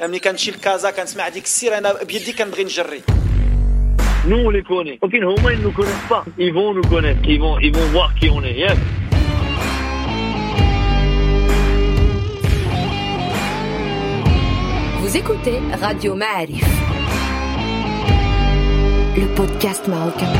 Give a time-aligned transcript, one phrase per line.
[0.00, 3.02] ملي كنمشي لكازا كنسمع ديك السير انا بيدي كنبغي نجري
[4.28, 4.98] Nous, on les connaît.
[5.02, 6.24] Ok, Homa, ils nous connaissent pas.
[6.38, 7.20] Ils vont nous connaître.
[7.24, 8.56] Ils vont, ils vont voir qui on est.
[8.64, 8.78] Yes.
[15.00, 16.64] Vous écoutez Radio Ma'arif.
[19.16, 20.32] Le podcast marocain.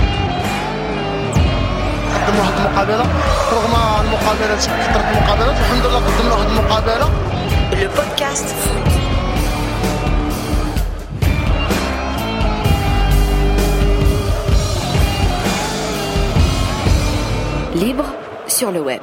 [2.26, 3.06] قدموا واحد المقابله
[3.52, 7.08] رغم المقابله كثرت المقابلات الحمد لله قدمنا واحد المقابله
[7.72, 9.05] Le podcast foot.
[17.79, 18.05] Libre
[18.47, 19.01] sur le web.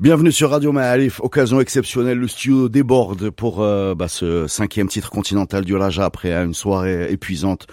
[0.00, 5.08] Bienvenue sur Radio Ma'alif, occasion exceptionnelle, le studio déborde pour euh, bah, ce cinquième titre
[5.08, 7.68] continental du Raja après une soirée épuisante.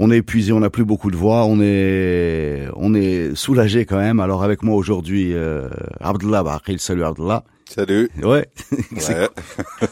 [0.00, 3.98] On est épuisé, on n'a plus beaucoup de voix, on est on est soulagé quand
[3.98, 4.18] même.
[4.18, 5.68] Alors avec moi aujourd'hui, euh,
[6.00, 7.44] Abdullah Baqil, salut Abdullah.
[7.68, 8.08] Salut.
[8.22, 8.46] Ouais,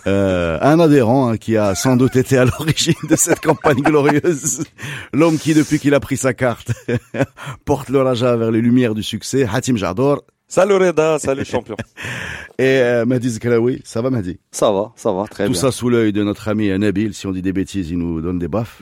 [0.07, 4.65] euh, un adhérent hein, qui a sans doute été à l'origine de cette campagne glorieuse.
[5.13, 6.73] L'homme qui, depuis qu'il a pris sa carte,
[7.65, 10.23] porte le Raja vers les lumières du succès, Hatim Jador
[10.54, 11.76] Salut Reda, salut champion.
[12.58, 13.82] et euh, Mahdi Zkraoui.
[13.86, 15.62] Ça va Mahdi Ça va, ça va, très Tout bien.
[15.62, 17.14] ça sous l'œil de notre ami Nabil.
[17.14, 18.82] Si on dit des bêtises, il nous donne des baffes.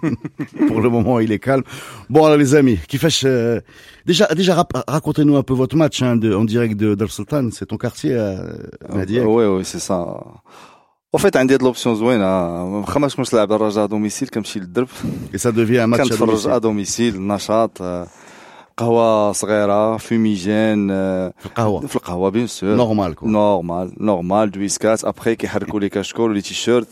[0.67, 1.63] Pour le moment, il est calme.
[2.09, 3.61] Bon, alors les amis, qui fait euh,
[4.05, 7.49] déjà déjà rap- racontez-nous un peu votre match hein, de, en direct de Dar Sultan.
[7.53, 8.57] C'est ton quartier, euh,
[8.93, 9.19] Mahdi.
[9.21, 9.99] Oui, oui, c'est ça.
[11.11, 12.25] En fait, عندي هاد لوبسيون زوينه
[12.65, 14.87] ما خماش كنمشي نلعب الرجاء دوميسيل كنمشي للدرب
[15.33, 16.49] Et ça devient un match à كنتفرج domicile.
[16.49, 18.07] ا دوميسيل نشاط آه،
[18.76, 21.86] قهوة صغيرة فيميجين آه، في القهوة.
[21.86, 26.88] في القهوة بيان سور نورمال كو نورمال نورمال دويسكات ابخي كيحركوا لي كاشكول ولي تيشيرت.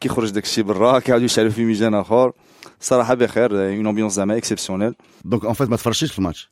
[0.00, 2.32] كيخرج داك الشيء برا كيعاودوا يشعلوا فيميجين اخر
[2.80, 4.94] صراحة بخير اون امبيونس زعما اكسبسيونيل
[5.28, 6.50] Donc en fait, ما تفرجتش في الماتش.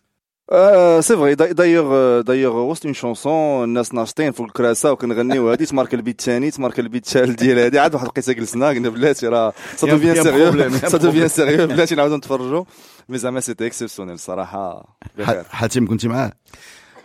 [0.52, 5.94] آه سي فري دايوغ دايوغ وسط اون شونسون الناس ناشطين فوق الكراسه وكنغنيو هادي تمارك
[5.94, 9.86] البيت الثاني تمارك البيت الثالث ديال هادي عاد واحد القصة جلسنا قلنا بلاتي راه سا
[9.86, 11.28] يا- دوفيان يا سيريو سا دوفيان.
[11.28, 12.64] سيريو بلاتي نعاودو نتفرجوا
[13.09, 16.31] مي زعما سيتي اكسبسيونيل صراحه بخير ح- حاتم كنت معاه.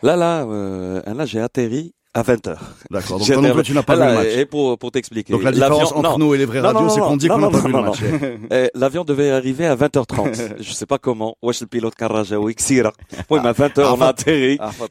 [0.05, 1.85] Là, là, euh, là, j'ai atterri
[2.15, 2.57] à 20h.
[2.95, 3.19] D'accord.
[3.19, 4.35] Donc toi non plus, tu n'as pas vu le match.
[4.41, 5.33] Et pour, pour t'expliquer.
[5.35, 6.19] Donc la différence l'avion- entre non.
[6.23, 7.53] nous et les vrais Non, radios, non, c'est non, qu'on dit non, qu'on n'a non,
[7.59, 8.01] pas vu non, le match.
[8.59, 10.63] Eh, L'avion devait arriver à 20h30.
[10.67, 11.33] Je sais pas comment.
[11.47, 12.93] Wesh, le pilote Karajaoui, Ksira.
[13.31, 14.57] Oui, mais à 20h, on a atterri.
[14.61, 14.89] Ah, fa-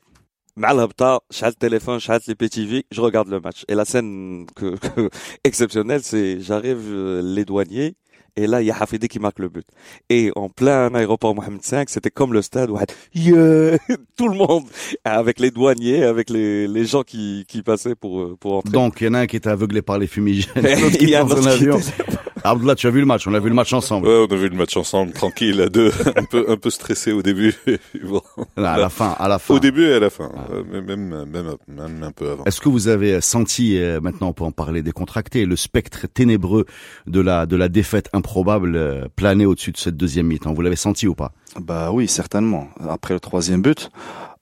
[0.57, 4.67] مع الهبطة شعلت التليفون شعلت les PTV je regarde le match et la scène que,
[4.85, 5.09] que
[5.43, 7.95] exceptionnelle c'est j'arrive euh, les douaniers
[8.40, 9.66] et là il y a Hafidi qui marque le but.
[10.08, 12.78] Et en plein aéroport Mohamed V c'était comme le stade où
[13.14, 13.78] yeah,
[14.16, 14.64] tout le monde
[15.04, 18.72] avec les douaniers avec les, les gens qui, qui passaient pour euh, pour entrer.
[18.72, 20.52] Donc il y en a un qui était aveuglé par les fumigènes,
[21.00, 23.38] il y a un en qui était- Abdullah, tu as vu le match, on a
[23.38, 24.08] vu le match ensemble.
[24.08, 27.12] Ouais, on a vu le match ensemble, tranquille, à deux, un peu, un peu stressé
[27.12, 27.54] au début.
[28.02, 28.22] bon,
[28.56, 29.54] non, à la fin, à la fin.
[29.54, 30.46] Au début et à la fin, ah.
[30.70, 32.44] même, même, même, un peu avant.
[32.44, 36.66] Est-ce que vous avez senti, euh, maintenant on peut en parler décontracté, le spectre ténébreux
[37.06, 40.52] de la, de la défaite improbable euh, planer au-dessus de cette deuxième mi-temps?
[40.52, 41.32] Vous l'avez senti ou pas?
[41.60, 42.68] Bah oui, certainement.
[42.88, 43.90] Après le troisième but,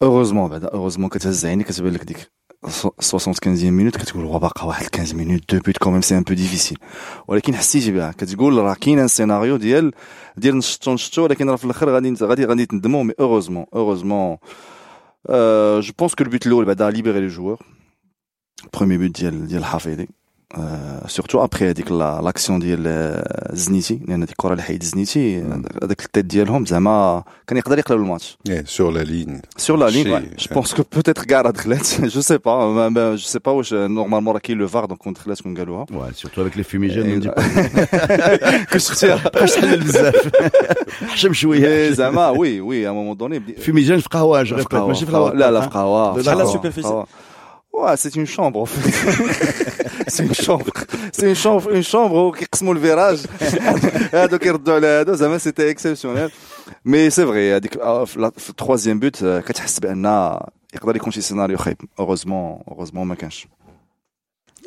[0.00, 1.18] heureusement, heureusement que
[2.63, 6.01] عيني كتبان لك ديك 75 minute كتقول هو باقا واحد 15 minutes دو بوت كوميم
[6.01, 6.77] سي ان بو ديفيسيل
[7.27, 9.91] ولكن حسيتي بها كتقول راه كاين ان سيناريو ديال
[10.37, 14.39] ديال نشطو نشطو ولكن راه في الاخر غادي غادي غادي تندموا مي heureusement heureusement
[15.29, 17.63] euh, je pense que le but الاول بعدا a libéré les joueurs
[18.77, 20.07] premier but ديال ديال حفيظي
[21.07, 25.41] سورتو ابخي هذيك لا- لاكسيون ديال آه، زنيتي لان ديك الكره اللي حيد زنيتي
[25.83, 29.41] هذاك التيت ديالهم زعما كان يقدر يقلب الماتش Yeah, sur la ligne.
[29.57, 30.03] سور لا لين
[30.37, 33.73] شي- جو بونس كو بوتيتر كاع راه دخلت جو سي با جو سي با واش
[33.73, 37.07] نورمالمون راه كاين لو فار دونك كون دخلت كون قالوها Ouais, surtout avec les fumigènes.
[37.07, 38.63] ne dis pas.
[38.73, 40.29] كنت شفتيها بقاش تحلل بزاف
[41.07, 44.71] حشم مي شويه زعما وي وي ا مومون دوني فيميجين في قهوه جو في ريبيت
[44.71, 45.33] قهوة، ماشي في في قهوة.
[45.33, 47.05] لا لا في ها؟ قهوة شحال
[47.73, 47.95] لا قهوة، superficie قهوة.
[47.95, 48.91] Ouais, c'est une chambre, en fait.
[50.07, 50.71] c'est une chambre.
[51.17, 53.25] C'est une chambre, une chambre كيقسموا الفيراج
[54.13, 56.29] هادو كيردوا على هادو زعما سيتي اكسبسيونيل
[56.85, 60.05] مي سي فري هذيك آه، في لا- في التروازيام بوت آه، كتحس بان
[60.75, 63.47] يقدر يكون شي سيناريو خايب اوغوزمون اوغوزمون ما كانش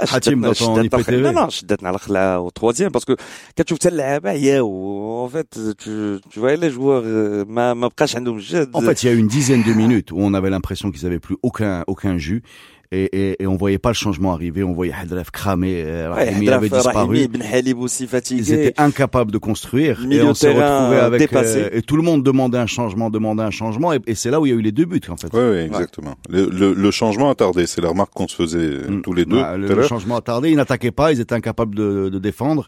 [0.08, 1.10] حاتم dans ton شدتنا IPTV.
[1.10, 3.14] لا لا شدتنا على خلا au troisième parce que
[3.56, 8.16] كتشوف حتى اللعابه عياو en fait tu tu vois les joueurs euh, ما ما بقاش
[8.16, 10.90] عندهم جد En fait, il y a une dizaine de minutes où on avait l'impression
[10.90, 12.42] qu'ils avaient plus aucun aucun jus
[12.91, 14.63] et, et, et on voyait pas le changement arriver.
[14.63, 17.27] On voyait Hadraf cramer, euh, Ouais, Rahimi Hadraf, avait Rahimi, disparu.
[17.27, 21.59] Ben Halib aussi Ils étaient incapables de construire et on s'est retrouvé avec dépassé.
[21.63, 24.41] euh, et tout le monde demandait un changement, demandait un changement et, et c'est là
[24.41, 25.33] où il y a eu les deux buts en fait.
[25.33, 26.15] Ouais, ouais, exactement.
[26.29, 27.65] Le, le, le changement a tardé.
[27.67, 29.01] C'est la remarque qu'on se faisait euh, Mm.
[29.03, 31.19] tous les deux Bah, le, tout à le changement a tardé, ils n'attaquaient pas, ils
[31.21, 32.67] étaient incapables de, de défendre.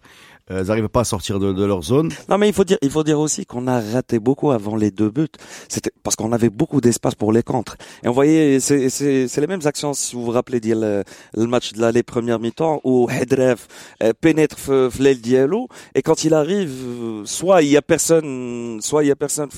[0.52, 2.10] Euh, elles n'arrivent pas à sortir de, de, leur zone.
[2.28, 4.92] Non, mais il faut dire, il faut dire aussi qu'on a raté beaucoup avant les
[4.92, 5.28] deux buts.
[5.70, 7.78] C'était parce qu'on avait beaucoup d'espace pour les contres.
[8.04, 8.90] Et on voyait, c'est,
[9.38, 11.04] les mêmes actions, si vous vous rappelez, dire le,
[11.34, 13.68] le match de l'allée première mi-temps où Hedref
[14.04, 19.06] euh, pénètre Flail Diallo et quand il arrive, euh, soit il y a personne, soit
[19.06, 19.50] il y a personne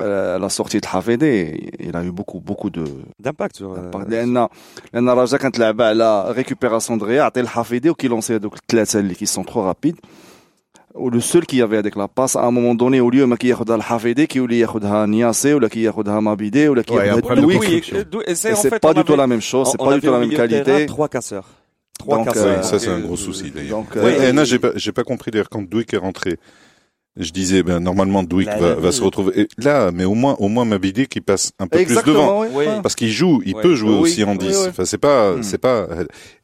[0.00, 1.22] euh, la sortie de Hafede,
[1.88, 2.84] il a eu beaucoup, beaucoup de...
[3.24, 3.70] D'impact sur.
[3.74, 4.48] euh, لان
[4.94, 9.26] لان رجا كانت لعبه على ريكوبيراسيون دغيا عطي الحفيدي وكي لونسي هذوك الثلاثه اللي كي
[9.26, 9.96] سون ترو رابيد
[10.99, 13.37] ou le seul qui avait avec la passe à un moment donné au lieu mais
[13.37, 16.93] qui yakhudha al hafidi qui ou qui yakhudha niasé ou qui yakhudha mabidé ou qui
[16.93, 17.83] yakhudha oui
[18.35, 20.85] c'est pas du tout la même chose c'est pas du tout la même qualité.
[20.85, 21.47] trois casseurs.
[21.97, 22.63] Trois casseurs.
[22.63, 23.83] ça c'est un gros souci d'ailleurs.
[23.97, 26.37] Euh, et là j'ai pas j'ai pas compris d'ailleurs quand Douik est rentré
[27.17, 29.41] je disais, ben, normalement, Douik Là, va, là, va se retrouver.
[29.41, 32.45] Et là, mais au moins, au moins, Mabidi qui passe un peu plus devant.
[32.53, 32.63] Oui.
[32.81, 34.47] Parce qu'il joue, il peut jouer Oui, aussi en oui, 10.
[34.47, 34.67] oui.
[34.69, 35.43] Enfin, c'est pas, Hmm.
[35.43, 35.87] c'est pas,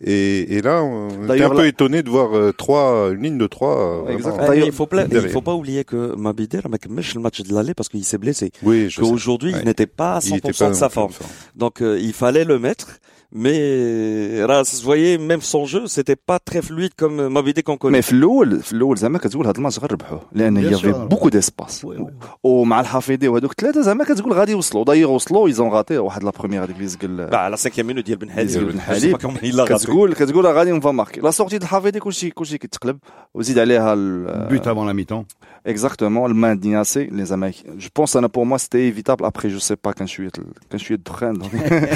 [0.04, 3.22] et, et là, on était D'ailleurs, un peu là- étonné de voir euh, trois, une
[3.22, 4.04] ligne de trois.
[4.10, 4.18] euh,
[4.48, 7.54] D'ailleurs, il faut pas, il faut pas oublier que Mabidé, là, mec, le match de
[7.54, 8.52] l'aller parce qu'il s'est blessé.
[8.64, 8.90] Oui.
[8.98, 9.60] Qu'aujourd'hui, Ouais.
[9.62, 11.12] il n'était pas à Il 100% était pas de sa forme.
[11.56, 13.00] Donc, euh, il fallait le mettre
[13.35, 17.77] Mais, là, vous voyez, même son jeu, c'était pas très fluide comme euh, Mabidé qu'on
[17.77, 17.97] connaît.
[17.97, 20.97] مي في الاول في الاول زعما كتقول هاد الماتش غنربحوه لان Bien يافي sûr.
[20.97, 22.11] بوكو ديسباس Ouais, ouais.
[22.45, 26.65] ومع الحفيدي وهذوك الثلاثه زعما كتقول غادي يوصلوا داير وصلوا ايزون غاتي واحد لا بروميير
[26.65, 28.47] هذيك اللي زقل Bah, à la cinquième minute, ديال بن حليب.
[28.49, 29.17] ديال بن Je sais حليب.
[29.17, 29.75] pas comment il l'a raté.
[29.85, 32.99] كتقول كتقول غادي اون فا ماركي لا سورتي د الحفيدي كلشي كلشي كيتقلب
[33.35, 35.25] وزيد عليها ال- But avant la mi-temps.
[35.67, 39.77] اكزاكتومون الماء دياسي لي زعما جو بونس انا بور موا سيتي ايفيتابل ابخي جو سي
[39.85, 40.31] با كان شويه
[40.71, 41.91] كان شويه الدخان مزيان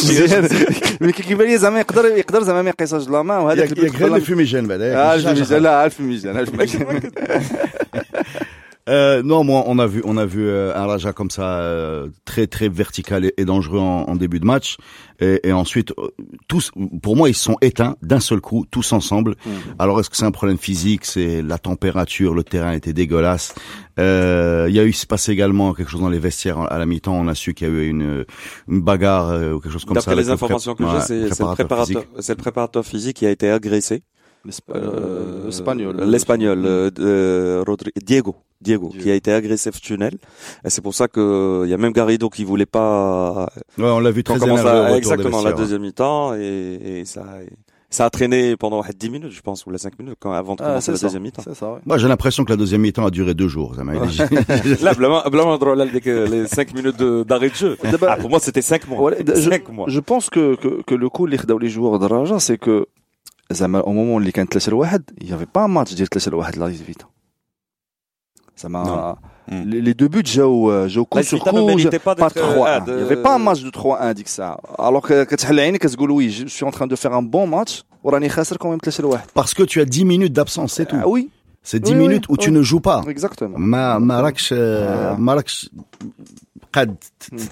[1.00, 5.14] مي كيبان لي زعما يقدر يقدر زعما ما يقيسوش لا وهذاك ياك غير الفيميجان بعدا
[5.14, 7.00] الفيميجان لا الفيميجان الفيميجان
[8.90, 12.08] Euh, non, moi, on a vu, on a vu euh, un Raja comme ça, euh,
[12.24, 14.76] très très vertical et, et dangereux en, en début de match,
[15.20, 16.08] et, et ensuite euh,
[16.48, 19.36] tous, pour moi, ils se sont éteints d'un seul coup, tous ensemble.
[19.78, 21.04] Alors, est-ce que c'est un problème physique?
[21.04, 23.54] C'est la température, le terrain était dégueulasse.
[23.98, 26.86] Euh, Il y a eu, se passe également quelque chose dans les vestiaires à la
[26.86, 27.14] mi-temps.
[27.14, 28.24] On a su qu'il y a eu une,
[28.68, 30.10] une bagarre euh, ou quelque chose comme ça.
[30.10, 33.50] D'après les informations que j'ai, c'est le préparateur, c'est le préparateur physique qui a été
[33.50, 34.02] agressé.
[34.46, 35.96] Euh, euh, l'espagnol.
[36.04, 37.64] L'espagnol, euh, euh
[38.02, 38.36] Diego.
[38.60, 40.18] Diego, qui a été agressé tunnel.
[40.64, 43.48] Et c'est pour ça que il y a même Garrido qui voulait pas.
[43.78, 47.24] Ouais, on l'a vu très énervé à, Exactement, la deuxième mi-temps et, et, ça.
[47.92, 50.62] Ça a traîné pendant 10 minutes, je pense, ou la 5 minutes, quand, avant de
[50.62, 51.42] ah, commencer la deuxième mi-temps.
[51.44, 51.80] Ouais.
[51.84, 53.74] Moi, j'ai l'impression que la deuxième mi-temps a duré deux jours.
[53.74, 53.82] Ça
[54.80, 57.76] Là, blâmant drôle avec les 5 minutes d'arrêt de jeu.
[58.06, 59.02] Ah, pour moi, c'était 5 mois.
[59.02, 59.86] Ouais, cinq je, mois.
[59.88, 62.86] Je pense que, que, que le coup, les joueurs de c'est que
[63.51, 66.31] زعما au moment اللي كان 3 لواحد il y avait pas un match ديال 3
[66.31, 67.05] لواحد لا Vita.
[68.57, 69.15] زعما
[69.51, 69.63] Mm.
[69.71, 72.29] les les deux buts جاو جاو La coup sur Vita ne coup méritait pas pas
[72.29, 75.13] d'être 3 ah, Il y avait pas un match de 3-1 ديك الساعه alors que
[75.23, 78.57] كتحل عينك كتقول oui je suis en train de faire un bon match وراني خاسر
[78.57, 80.97] quand même 3 لواحد Parce que tu as 10 minutes d'absence, c'est tout.
[81.01, 81.29] Ah oui
[81.63, 82.55] C'est 10 Oui, minutes oui, où tu oui.
[82.57, 83.01] ne joues pas.
[83.13, 85.15] exactement ما ما راكش آه.
[86.69, 86.95] ما راكش قد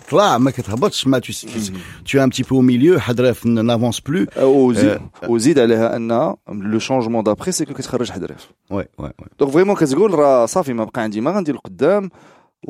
[0.08, 1.72] تطلع ما كتهبطش ما tu, tu,
[2.06, 6.80] tu es un petit peu au milieu حدرف n'avance plus وزيد وزيد عليها ان لو
[6.80, 10.84] شونجمون دابخي سي كو كتخرج حدرف ouais ouais ouais دونك فريمون كتقول راه صافي ما
[10.84, 12.10] بقى عندي ما غندير القدام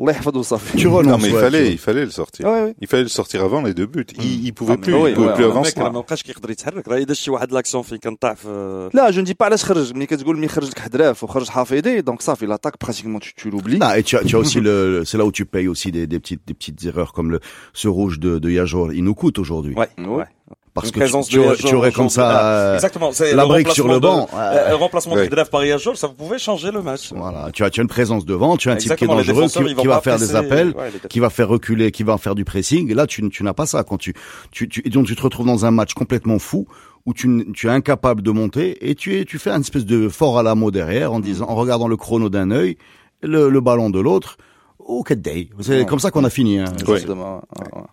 [0.00, 2.46] الله يحفظه صافي tu Non, renonces mais il ouais, fallait, tu- il fallait le sortir.
[2.46, 2.74] Ouais, ouais.
[2.80, 4.06] Il fallait le sortir avant les deux buts.
[4.18, 5.72] Il, il pouvait Ah, plus, mais oui, il pouvait ouais, plus ouais, avancer.
[5.72, 8.90] الميك راه ما بقاش كيقدر يتحرك راه اذا شي واحد لاكسيون فين كان طاح في
[8.94, 12.22] لا جو ندي با علاش خرج ملي كتقول ملي خرج لك حدراف وخرج حفيظي دونك
[12.22, 15.18] صافي لاطاك براتيكمون tu l'oublies Non, et tu as, tu as aussi le, le- c'est
[15.18, 17.38] là où tu payes aussi des, des petites des petites erreurs comme le
[17.72, 20.26] ce rouge de de Yajor il nous coûte aujourd'hui ouais, Ouais.
[20.73, 23.43] parce Une que tu, présence tu de aurais, tu aurais comme ça euh, Exactement, la
[23.43, 26.37] le brique sur le banc de- euh, le remplacement de Khdaf par Yajol, ça pouvait
[26.39, 27.11] changer le match.
[27.13, 29.15] voilà tu as tu as une présence devant tu as un type qui est Exactement,
[29.15, 32.45] dangereux qui, va faire des appels ouais, qui va faire reculer, qui va faire du
[32.45, 32.89] pressing.
[32.91, 33.83] Et là, tu, tu n'as pas ça.
[33.83, 34.13] Quand tu,
[34.51, 36.67] tu, tu, et donc tu te retrouves dans un match complètement fou
[37.05, 40.09] où tu, tu es incapable de monter et tu es, tu fais une espèce de
[40.09, 42.77] fort à la mot derrière en disant, en regardant le chrono d'un œil,
[43.23, 44.37] le, le ballon de l'autre.
[44.79, 45.49] Oh, quel day.
[45.59, 45.85] C'est Ouais.
[45.85, 46.59] comme ça qu'on a fini.
[46.59, 46.65] hein.
[46.79, 47.83] Exactement, ouais, ouais.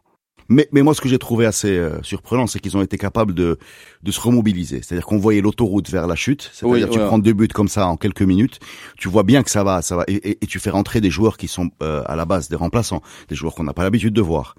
[0.48, 3.34] Mais, mais moi, ce que j'ai trouvé assez euh, surprenant, c'est qu'ils ont été capables
[3.34, 3.58] de,
[4.02, 4.80] de se remobiliser.
[4.82, 6.50] C'est-à-dire qu'on voyait l'autoroute vers la chute.
[6.52, 8.60] C'est-à-dire oui, tu prends deux buts comme ça en quelques minutes.
[8.96, 11.36] Tu vois bien que ça va, ça va, et, et, tu fais rentrer des joueurs
[11.36, 14.20] qui sont euh, à la base des remplaçants, des joueurs qu'on n'a pas l'habitude de
[14.20, 14.54] voir.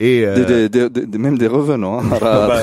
[0.00, 0.68] Et euh...
[0.68, 2.00] des, des, des, même des revenants.
[2.00, 2.04] Hein.
[2.22, 2.62] Bah.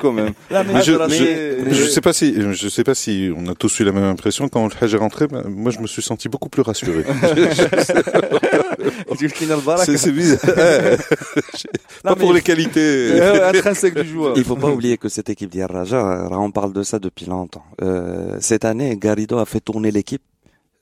[0.00, 0.32] quand même.
[0.50, 4.04] Je, je, sais pas si, je sais pas si on a tous eu la même
[4.04, 5.26] impression quand le est rentré.
[5.48, 7.04] Moi, je me suis senti beaucoup plus rassuré.
[9.96, 10.40] C'est bizarre.
[12.02, 14.36] pas pour les qualités intrinsèques du joueur.
[14.36, 17.26] Il faut pas oublier que cette équipe d'Ir Raja, hein, on parle de ça depuis
[17.26, 17.64] longtemps.
[17.82, 20.22] Euh, cette année, Garrido a fait tourner l'équipe.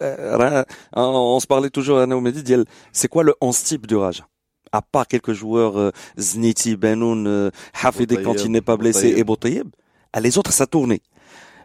[0.02, 0.64] Euh, hein,
[0.94, 2.42] on, se parlait toujours à Naoumedi,
[2.92, 4.26] c'est quoi le 11 type du Raja?
[4.72, 7.50] À part quelques joueurs, euh, Zniti, Benoun, euh,
[7.82, 9.18] Hafid quand il n'est pas blessé, Boutayeb.
[9.18, 9.68] et Boutayeb,
[10.12, 11.02] à les autres, ça tournait.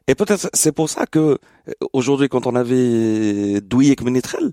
[0.08, 1.38] Et peut-être c'est pour ça que euh,
[1.94, 4.52] aujourd'hui, quand on avait Douillet Menetrel,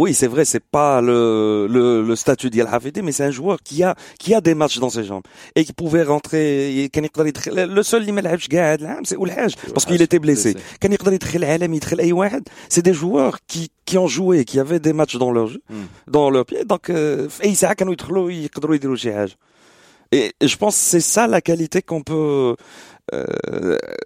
[0.00, 3.56] oui, c'est vrai, c'est pas le, le, le statut d'Yal Hafidi, mais c'est un joueur
[3.62, 5.22] qui a, qui a des matchs dans ses jambes.
[5.54, 9.16] Et qui pouvait rentrer, كان يقدر يدخل- le seul اللي ما لعبش قاعد العام c'est
[9.16, 10.54] والحاج parce qu'il était blessé.
[10.80, 12.48] كان يقدر يدخل العالم يدخل اي واحد.
[12.74, 15.62] C'est des joueurs qui, qui ont joué, qui avaient des matchs dans leur jeu,
[16.08, 16.64] dans leur pied.
[16.64, 19.32] Donc, euh, في اي ساعة كانوا يدخلوا يقدروا يديروا شي حاجة.
[20.14, 22.54] Et et je pense que c'est ça la qualité qu'on peut, euh,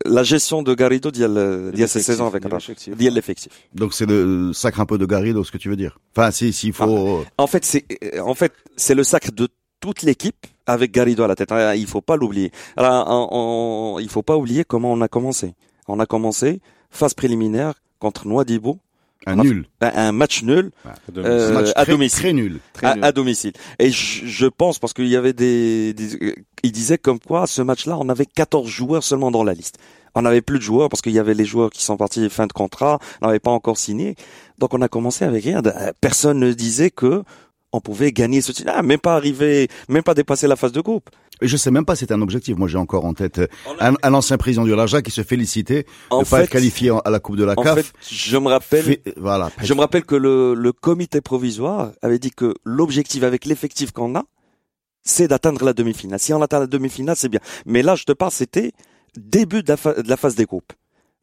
[0.06, 2.94] la gestion de Garrido d'il y a, le- d'il y a ces saisons avec l'effectif.
[3.74, 5.98] Donc c'est le sacre un peu de Garrido, ce que tu veux dire.
[6.16, 7.24] Enfin, si, s'il faut.
[7.38, 7.86] En fait, c'est
[8.16, 9.48] euh, en fait c'est le sacre de
[9.80, 11.52] toute l'équipe avec Garrido à la tête.
[11.52, 12.52] Ah, Il faut pas l'oublier.
[12.78, 15.54] Alors, on- on- il faut pas oublier comment on a commencé.
[15.88, 16.60] On a commencé
[16.90, 18.80] phase préliminaire contre Nouadhibou,
[19.26, 19.66] un nul.
[19.82, 20.72] un, un match nul
[21.18, 22.20] euh, match à domicile.
[22.20, 22.60] Très nul.
[22.74, 23.04] Très à, nul.
[23.04, 23.54] à domicile.
[23.80, 27.48] Et je, je pense parce qu'il y avait des, des euh, il disait comme quoi
[27.48, 29.78] ce match-là, on avait 14 joueurs seulement dans la liste.
[30.16, 32.48] On n'avait plus de joueurs parce qu'il y avait les joueurs qui sont partis fin
[32.48, 34.16] de contrat, on n'avait pas encore signé.
[34.58, 35.62] Donc on a commencé avec rien.
[35.66, 37.24] Euh, Personne ne disait que
[37.76, 38.72] on pouvait gagner ce titre.
[38.74, 41.10] Ah, même pas arriver, même pas dépasser la phase de groupe.
[41.42, 42.56] Et je sais même pas si c'est un objectif.
[42.56, 43.48] Moi, j'ai encore en tête euh,
[43.82, 47.10] un, un ancien président du Raja qui se félicitait En de pas être qualifié à
[47.10, 47.78] la Coupe de la en CAF.
[47.80, 49.52] fait, je me rappelle, Fait- voilà.
[49.62, 54.16] je me rappelle que le, le comité provisoire avait dit que l'objectif avec l'effectif qu'on
[54.16, 54.24] a,
[55.04, 56.20] c'est d'atteindre la demi-finale.
[56.20, 57.42] Si on atteint la demi-finale, c'est bien.
[57.66, 58.72] Mais là, je te parle, c'était
[59.18, 60.72] début de la, fa- de la phase des groupes.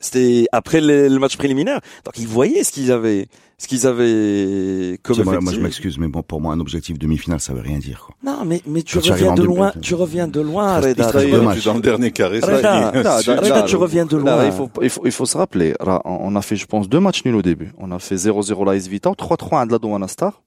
[0.02, 1.80] C'était après le, le match préliminaire.
[2.04, 5.62] Donc ils voyaient ce qu'ils avaient, ce qu'ils avaient comme Tiens, moi, moi, je effectif.
[5.62, 8.04] m'excuse, mais bon, pour moi, un objectif demi-finale, ça veut rien dire.
[8.06, 8.14] Quoi.
[8.25, 11.06] Non, mais mais tu reviens de loin, tu reviens de loin, Reda.
[11.06, 11.44] reste Tu deux vois.
[11.54, 11.64] matchs.
[11.64, 14.47] Dans le dernier carré, ça Reda, non, Reda, non, tu reviens de Là, loin.
[14.47, 15.75] il faut, il faut, il faut se rappeler.
[15.85, 17.73] Là, on a fait, je pense, deux matchs nuls au début.
[17.78, 20.42] On a fait 0-0 la Vita, 3-3 à de la Douane Star.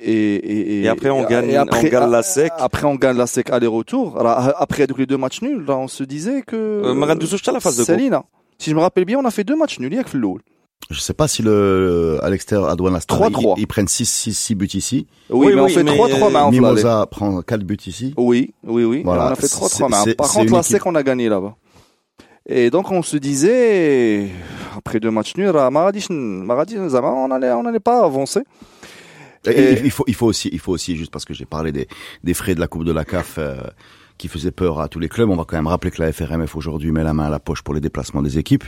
[0.00, 2.52] Et, et, Et après, on gagne- on gagne la SEC.
[2.58, 4.18] Après, on gagne la SEC aller-retour.
[4.18, 6.54] Alors, Après donc, les deux matchs nuls, là, on se disait que.
[6.56, 6.94] Euh,
[7.52, 7.84] la phase de.
[7.84, 8.24] Salina.
[8.58, 9.92] Si je me rappelle bien, on a fait deux matchs nuls.
[9.92, 10.28] Il y a que le
[10.90, 13.54] Je sais pas si le à l'extérieur, Adouane Astar, 3-3.
[13.56, 15.06] ils, ils prennent 6 6 6 buts ici.
[15.30, 16.50] Oui, Oui, mais on oui, fait mais- 3-3 mais.
[16.52, 18.14] Mimosa prend 4 buts ici.
[18.16, 19.02] Oui, oui, oui.
[19.04, 19.26] Voilà.
[19.26, 21.54] On a fait C'est- 3-3 mais Par contre, la SEC, on a gagné là-bas.
[22.50, 24.28] Et donc, on se disait,
[24.76, 28.40] après deux matchs nuls, à Maradi, Maradi, Zama, on allait, on allait pas avancer.
[29.46, 31.86] Et il, faut, il faut aussi, il faut aussi, juste parce que j'ai parlé des,
[32.24, 33.56] des frais de la Coupe de la CAF euh,
[34.18, 36.56] qui faisaient peur à tous les clubs, on va quand même rappeler que la FRMF
[36.56, 38.64] aujourd'hui met la main à la poche pour les déplacements des équipes.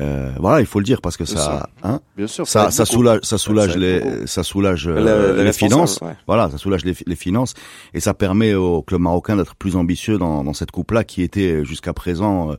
[0.00, 2.46] Euh, voilà, il faut le dire parce que ça, hein, Bien sûr.
[2.46, 5.98] ça, ça soulage, ça soulage Ça aide les, ça soulage euh, Le- les finances.
[6.00, 6.14] ouais.
[6.26, 7.52] Voilà, ça soulage les, les finances
[7.92, 11.66] et ça permet au club marocain d'être plus ambitieux dans, dans cette coupe-là qui était
[11.66, 12.54] jusqu'à présent euh,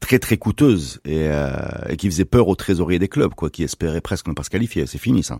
[0.00, 1.52] très très coûteuse et, euh,
[1.88, 4.50] et qui faisait peur aux trésoriers des clubs, quoi, qui espéraient presque ne pas se
[4.50, 4.84] qualifier.
[4.86, 5.38] C'est fini ça.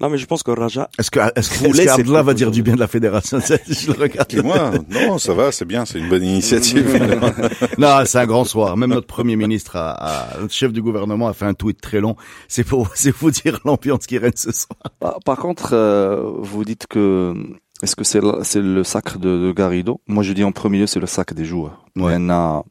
[0.00, 2.62] Non, mais je pense que Raja, Est-ce que est-ce que, est-ce que va dire du
[2.62, 3.38] bien de la fédération?
[3.68, 4.32] Je le regarde.
[4.34, 6.86] Et moi, non, ça va, c'est bien, c'est une bonne initiative.
[7.78, 8.76] Non, c'est un grand soir.
[8.76, 12.00] Même notre premier ministre, a, a- notre chef du gouvernement, a fait un tweet très
[12.00, 12.16] long.
[12.48, 14.78] C'est pour, c'est pour dire l'ambiance qui règne ce soir.
[15.00, 17.34] Par, par contre, euh, vous dites que
[17.82, 20.00] est-ce que c'est le, c'est le sacre de, de Garrido?
[20.06, 21.84] Moi, je dis en premier lieu, c'est le sacre des joueurs.
[21.96, 22.12] Ouais.
[22.18, 22.64] Maintenant,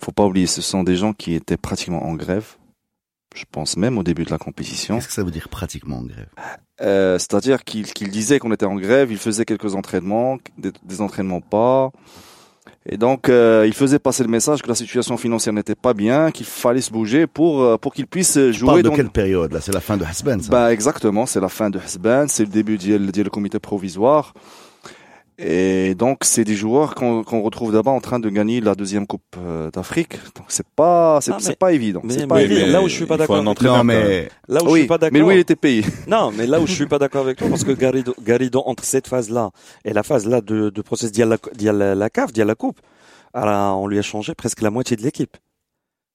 [0.00, 2.44] faut pas oublier, ce sont des gens qui étaient pratiquement en grève.
[3.36, 4.96] Je pense même au début de la compétition.
[4.96, 6.28] Qu'est-ce que ça veut dire pratiquement en grève?
[6.80, 11.00] Euh, C'est-à-dire qu'il qu'il disait qu'on était en grève, il faisait quelques entraînements, des, des
[11.02, 11.90] entraînements pas.
[12.88, 16.30] Et donc, euh, il faisait passer le message que la situation financière n'était pas bien,
[16.30, 19.10] qu'il fallait se bouger pour euh, pour qu'il puisse Tu jouer parles de dans, quelle
[19.10, 19.60] période là?
[19.60, 22.78] C'est la fin de Hasban, Bah exactement, c'est la fin de Hesban, c'est le début
[22.78, 24.32] du comité provisoire.
[25.38, 29.06] Et donc c'est des joueurs qu'on qu'on retrouve d'abord en train de gagner la deuxième
[29.06, 30.14] coupe euh, d'Afrique.
[30.34, 32.00] Donc c'est pas c'est Ah, pas évident.
[32.04, 32.66] mais- c'est pas mais- évident.
[32.68, 35.12] là où je suis pas d'accord Non, mais là où je oui, suis pas d'accord.
[35.18, 35.84] mais lui il était payé.
[36.06, 38.84] Non, mais là où je suis pas d'accord avec toi, parce que Garrido, Garrido entre
[38.84, 39.50] cette phase-là
[39.84, 42.80] et la phase-là de, de process d'il la, la, la CAF, d'il la coupe,
[43.34, 45.36] alors, on lui a changé presque la moitié de l'équipe.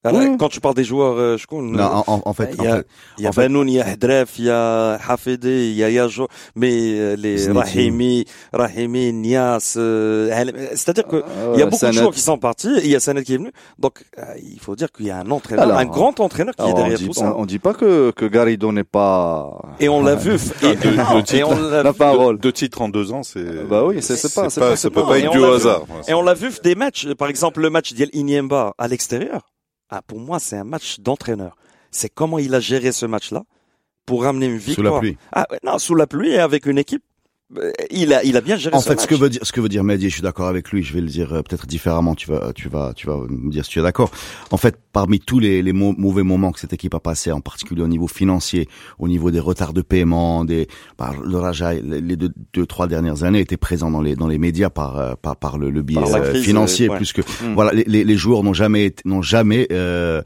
[0.04, 0.36] Alors, Oui.
[0.36, 1.76] Quand tu parles des joueurs, euh, je connais.
[1.78, 2.86] non, en, en- en fait, Il en y a- fait,
[3.18, 5.74] Il y a En fait- Banoun, il y a Hedref, il y a Hafidi, il
[5.74, 7.46] y a Yajo, mais euh, les.
[7.52, 10.28] Rahimi, Rahimi, Nias, euh,
[10.72, 12.96] c'est-à-dire que Euh, il y a beaucoup de joueurs qui sont partis, et il y
[12.96, 13.52] a Sanet qui est venu.
[13.78, 16.62] Donc, euh, il faut dire qu'il y a un entraîneur, Alors, un grand entraîneur qui
[16.62, 17.32] est Alors, derrière dit, tout ça.
[17.36, 19.52] on, on dit pas que que Garrido n'est pas.
[19.78, 20.32] Et on l'a vu.
[20.62, 20.66] Et,
[21.36, 22.38] et on l'a La vu- parole.
[22.38, 23.44] Deux titres en deux ans, c'est.
[23.68, 25.40] Bah oui, c'est c'est pas c'est pas, pas, peut pas- pas et être on du
[25.40, 25.54] l'a vu.
[25.54, 25.82] hasard.
[26.08, 29.51] Et on l'a vu des matchs, par exemple le match d'El Inyemba à l'extérieur.
[29.94, 31.54] Ah, pour moi, c'est un match d'entraîneur.
[31.90, 33.42] C'est comment il a géré ce match-là.
[34.06, 34.94] pour ramener une Sous victoire.
[34.94, 35.16] la pluie.
[35.32, 37.04] Ah, non, sous la pluie et avec une équipe.
[37.58, 39.00] Euh, Il a, il a bien géré En fait, match.
[39.02, 40.82] ce que veut dire, ce que veut dire Mehdi, je suis d'accord avec lui.
[40.82, 42.14] Je vais le dire euh, peut-être différemment.
[42.14, 44.10] Tu vas, tu vas, tu vas me dire si tu es d'accord.
[44.50, 47.40] En fait, parmi tous les, les mau- mauvais moments que cette équipe a passé, en
[47.40, 48.68] particulier au niveau financier,
[48.98, 50.66] au niveau des retards de paiement, des,
[50.96, 54.38] par le Raja, les deux, deux, trois dernières années étaient présents dans les dans les
[54.38, 56.96] médias par euh, par, par le, le biais Par euh, financier ouais.
[56.96, 57.54] plus que Mm.
[57.54, 60.22] voilà les, les, les joueurs n'ont jamais n'ont jamais euh,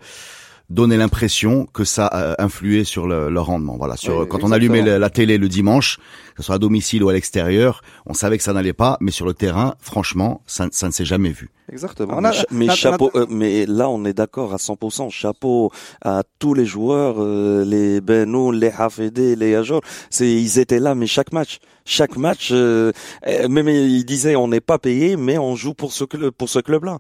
[0.69, 3.77] donné l'impression que ça a influé sur le, leur rendement.
[3.77, 5.99] Voilà, sur Oui, quand on allumait la, la télé le dimanche,
[6.35, 9.13] que ce soit à domicile ou à l'extérieur, on savait que ça n'allait pas, mais
[9.13, 11.51] sur le terrain, franchement, ça, ça ne s'est jamais vu.
[11.73, 12.15] Exactement.
[12.17, 14.59] Ah, mais a- cha- mais on a- chapeau, euh, mais là on est d'accord à
[14.59, 15.09] 100%.
[15.11, 15.71] Chapeau
[16.05, 19.81] à tous les joueurs, euh, les Benoun, les Hafedé, les Ajor.
[20.11, 22.93] C'est ils étaient là, mais chaque match, chaque match, euh,
[23.27, 26.49] euh, même ils disaient on n'est pas payé, mais on joue pour ce club, pour
[26.49, 26.99] ce club-là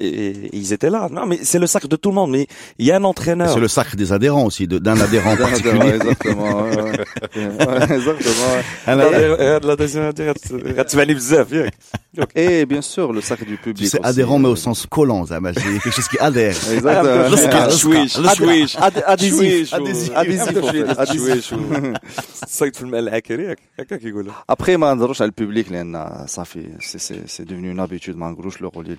[0.00, 1.08] Et, et ils étaient là.
[1.10, 2.30] Non, mais c'est le sacre de tout le monde.
[2.30, 2.46] Mais
[2.78, 3.50] il y a un entraîneur.
[3.52, 5.88] C'est le sacre des adhérents aussi, de- d'un adhérent Ouais, particulier.
[5.98, 6.62] exactement.
[6.62, 7.04] ouais, ouais.
[7.66, 8.48] Ouais, exactement.
[8.54, 8.64] ouais.
[8.86, 11.72] Un لا، adhérent- هاد لا ديزيام هادي غت- غتباني بزاف ياك
[12.36, 13.76] Et bien sûr, le sac du public.
[13.84, 16.56] Tu sais, aussi, adhérent, mais euh, au sens collant, ça, c'est quelque chose qui adhère.
[16.76, 17.28] Exactement.
[17.32, 18.34] L'Oscar, شويش l'Oscar.
[18.34, 19.70] شويش Ad- adhésif.
[19.70, 20.84] شويش Adhésif, en fait.
[21.02, 21.38] Adhésif.
[21.40, 21.54] شويش
[22.46, 26.98] صيد في الماء العكري ياك هكا كيقولوا Après, ما نهضروش على البوبليك لان صافي سي
[26.98, 28.96] سي سي devenu une habitude ما نقولوش لو رولي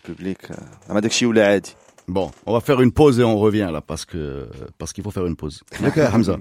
[2.07, 4.49] Bon, on va faire une pause et on revient là parce que
[4.79, 5.63] parce qu'il faut faire une pause.
[5.81, 6.37] D'accord, Hamza.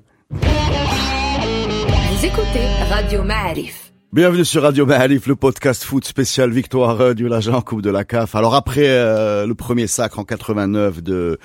[2.23, 3.82] Écoutez Radio Maarif.
[4.13, 8.35] Bienvenue sur Radio Mahalif, le podcast foot spécial victoire du Lajan Coupe de la CAF.
[8.35, 11.39] Alors après euh, le premier sacre en 89 de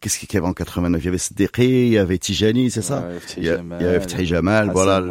[0.00, 2.80] qu'est-ce qu'il y avait en 89 Il y avait Sederi, il y avait Tijani, c'est
[2.80, 3.06] ça?
[3.36, 5.04] Il, y il y avait Fthi Jamal, voilà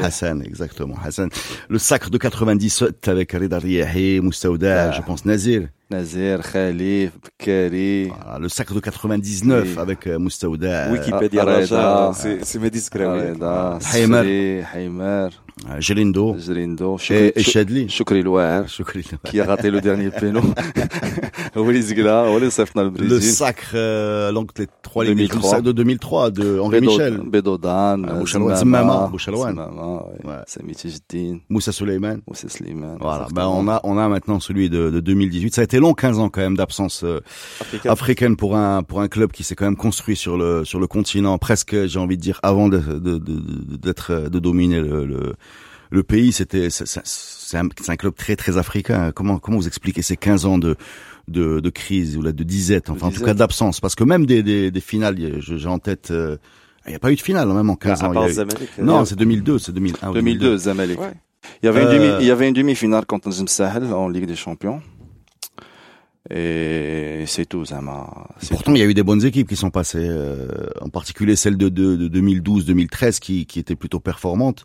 [0.00, 1.28] Hassan exactement, Hassan.
[1.68, 4.92] Le sacre de 97 avec Reda Riahi, Moustauda, ah.
[4.92, 5.66] je pense Nazir.
[5.90, 8.12] Nazir, Khalif, Bkari.
[8.22, 10.92] Voilà, le sacre de 99 avec euh, Moustauda.
[10.92, 13.34] Wikipédia, c'est mes discrets.
[14.72, 15.30] Haymar.
[15.68, 16.36] Euh, Gelindo.
[16.38, 16.98] Gelindo.
[17.10, 17.88] Et, et Chadli.
[17.88, 18.64] Choukri Loire.
[19.24, 20.40] Qui a raté le dernier péno.
[21.54, 25.28] le sacre, euh, l'oncle des trois lignes.
[25.62, 27.20] de 2003 de Henri Michel.
[27.24, 27.98] Bedodan.
[27.98, 28.56] Bouchalouane.
[28.56, 29.08] Zmama.
[29.10, 29.60] Bouchalouane.
[31.48, 32.18] Moussa Suleiman.
[32.26, 32.96] Moussa Suleiman.
[33.00, 33.28] Voilà.
[33.32, 35.54] Ben, on a, on a maintenant celui de, de 2018.
[35.54, 37.20] Ça a été long, 15 ans quand même d'absence euh,
[37.84, 40.88] africaine pour un, pour un club qui s'est quand même construit sur le, sur le
[40.88, 45.06] continent presque, j'ai envie de dire, avant d'être, de, de, de, de, euh, dominer le,
[45.06, 45.34] le
[45.94, 49.12] le pays, c'était c'est un, un, club très très africain.
[49.12, 50.76] Comment comment vous expliquez ces 15 ans de
[51.28, 54.26] de, de crise ou là de disette, enfin en tout cas d'absence, parce que même
[54.26, 56.10] des des, des finales, j'ai en tête.
[56.10, 56.36] Euh,
[56.86, 58.28] il n'y a pas eu de finale hein, même en 15 ah, ans.
[58.28, 58.38] Eu...
[58.38, 58.44] Euh,
[58.82, 60.12] non, c'est 2002, c'est 2001.
[60.12, 60.94] 2002, 2002.
[61.00, 61.14] Ouais.
[61.62, 63.46] Il y avait une demi, euh, il y avait une demi-finale contre Nazim
[63.92, 64.82] en Ligue des Champions.
[66.30, 68.28] Et c'est tout, ça m'a.
[68.50, 70.48] Pourtant, il y a eu des bonnes équipes qui sont passées, euh,
[70.80, 74.64] en particulier celle de, de, de 2012-2013 qui, qui était plutôt performante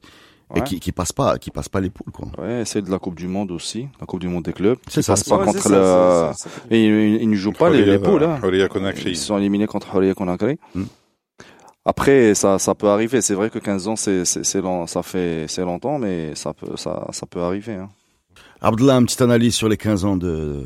[0.56, 2.28] et qui, qui passe pas, qui passe pas les poules, quoi.
[2.44, 4.78] Ouais, celle de la Coupe du Monde aussi, la Coupe du Monde des clubs.
[4.88, 7.22] C'est Ils ça, passent c'est pas Ouais, contre c'est ça, c'est- c'est- c'est- Et ils,
[7.22, 8.24] ils ne jouent pas les, les poules.
[8.24, 8.40] Hein.
[9.06, 10.58] Ils sont éliminés contre Horia Conakry.
[10.74, 10.84] Hmm.
[11.86, 13.22] Après, ça, ça peut arriver.
[13.22, 16.54] C'est vrai que 15 ans, c'est, c'est, c'est long, ça fait, c'est longtemps, mais ça
[16.54, 17.76] peut, ça, ça peut arriver.
[17.76, 17.90] Hein.
[18.62, 20.66] Abdallah, une petite analyse sur les 15 ans de,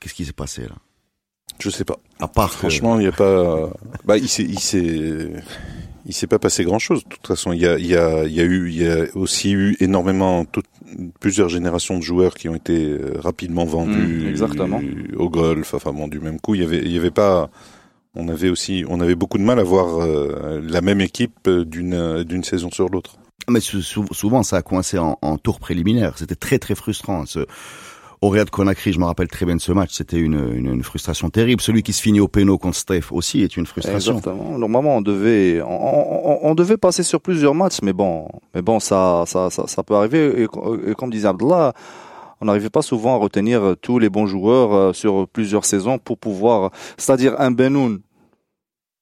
[0.00, 0.74] qu'est-ce qui s'est passé, là?
[1.58, 1.96] Je sais pas.
[2.20, 3.70] À part que- Franchement, il n'y a pas.
[4.04, 5.32] Bah, il s'est, il s'est,
[6.06, 7.04] il s'est pas passé grand chose.
[7.04, 8.86] De toute façon, il y a, il y a, il y a eu, il y
[8.86, 10.66] a aussi eu énormément, toutes-
[11.20, 14.80] plusieurs générations de joueurs qui ont été euh, rapidement vendus Mm, exactement.
[15.16, 15.74] au golf.
[15.74, 17.50] Enfin bon, du même coup, il y avait, il y avait pas.
[18.16, 21.64] On avait aussi, on avait beaucoup de mal à voir euh, la même équipe euh,
[21.64, 23.16] d'une euh, d'une saison sur l'autre.
[23.48, 26.16] Mais sou- sou- souvent, ça a coincé en, en tour préliminaire.
[26.16, 27.26] C'était très, très frustrant.
[27.26, 27.40] Ce
[28.24, 29.90] Auréa de Conakry, je me rappelle très bien de ce match.
[29.92, 31.60] C'était une, une, une frustration terrible.
[31.60, 34.16] Celui qui se finit au péno contre Steph aussi est une frustration.
[34.18, 34.58] Exactement.
[34.58, 38.80] Normalement, on devait, on, on- on devait passer sur plusieurs matchs, mais bon, mais bon,
[38.80, 40.42] ça, ça, ça, ça peut arriver.
[40.42, 40.44] Et,
[40.90, 41.72] et comme disait Abdallah,
[42.40, 46.18] on n'arrivait pas souvent à retenir tous les bons joueurs euh, sur plusieurs saisons pour
[46.18, 48.00] pouvoir, c'est-à-dire un Benoun,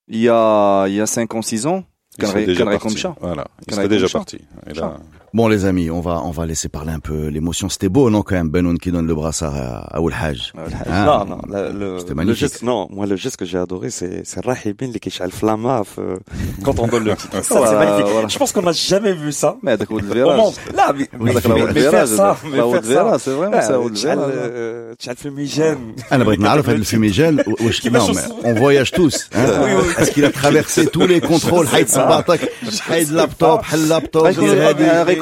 [0.09, 1.85] il y a, il y a 5 ans, 6 ans,
[2.19, 3.03] Il serait déjà parti.
[3.21, 4.39] Voilà, il serait déjà parti.
[4.69, 4.99] Et là,
[5.34, 7.68] Bon, les amis, on va, on va laisser parler un peu l'émotion.
[7.70, 10.54] C'était beau, non, quand même, Benoun qui donne le brassard à, à Oulhaj.
[10.90, 12.40] Hein Non, non, le, le, C'était le magnifique.
[12.40, 16.16] geste, non, moi, le geste que j'ai adoré, c'est, c'est Rahibin, les Kishal Flamma, euh,
[16.64, 17.36] quand on donne le titre.
[17.36, 18.12] Ça, c'est Voilà, magnifique.
[18.14, 18.28] voilà.
[18.30, 19.58] Je pense qu'on n'a jamais vu ça.
[19.62, 20.38] Mais avec le Au virage.
[20.38, 20.54] monde.
[20.74, 22.84] Là, mais, mais, Avec la mais, haute mais faire virage, ça, mais la haute faire
[22.96, 23.04] ça.
[23.04, 24.32] virage, c'est vraiment ça, haute تشعل virage.
[24.34, 26.02] آه، تشعل fumigène.
[26.14, 29.40] انا بغيت نعرف هذا الفيميجان واش كيفاش non, وصل؟ mais on voyage tous hein.
[29.64, 29.94] Oui, oui.
[30.02, 34.28] est-ce qu'il a traversé tous les contrôles حيد صباطك حيد لابتوب حل لابتوب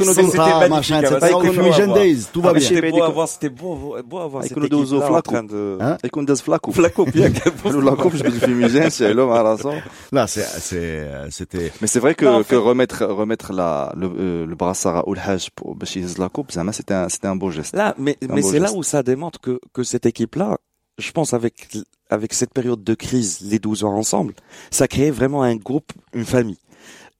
[0.05, 1.33] Contra, ah, machin, etc.
[1.33, 2.69] Confusion Days, tout va ah, bien.
[2.69, 4.45] C'était beau à voir, c'était beau, beau à voir.
[4.45, 5.35] Avec Dozo Flaco.
[5.35, 6.73] Avec Dozo Flaco.
[6.73, 9.57] Flaco, bien que Flaco, je me suis musé, hein, c'est l'homme à
[10.13, 11.73] Là, c'est, c'était.
[11.81, 16.29] Mais c'est vrai que, remettre, remettre la, le, euh, brassard à Oulhaj pour Bachir la
[16.73, 17.75] c'était un, c'était un beau geste.
[17.75, 20.59] Là, mais, mais c'est là où ça démontre que, que cette équipe-là,
[20.99, 21.69] je pense avec
[22.11, 24.35] avec cette période de crise, les 12 ans ensemble,
[24.71, 26.59] ça crée vraiment un groupe, une famille.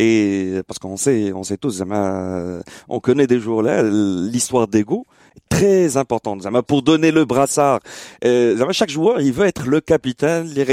[0.03, 5.05] Et parce qu'on sait, on sait tous, Zama, on connaît des jours là, l'histoire d'ego
[5.37, 6.41] est très importante.
[6.43, 7.81] Zama, pour donner le brassard,
[8.25, 10.65] euh, Zama, chaque joueur, il veut être le capitaine, les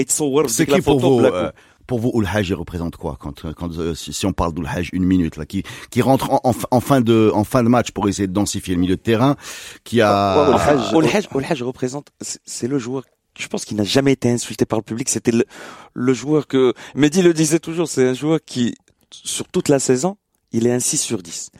[0.47, 1.51] C'est qui pour vous, euh,
[1.87, 5.03] pour vous, Oulhaj, il représente quoi quand, quand euh, si, si on parle d'Oulhaj une
[5.03, 8.07] minute là, qui qui rentre en, en, en fin de en fin de match pour
[8.07, 9.35] essayer de densifier le milieu de terrain,
[9.83, 13.03] qui a Olhaj, Olhaj, Olhaj représente, c'est c'est le joueur.
[13.37, 15.09] Je pense qu'il n'a jamais été insulté par le public.
[15.09, 15.45] C'était le,
[15.93, 17.87] le joueur que Mehdi le disait toujours.
[17.87, 18.73] C'est un joueur qui,
[19.11, 20.17] sur toute la saison,
[20.51, 21.51] il est un 6 sur 10.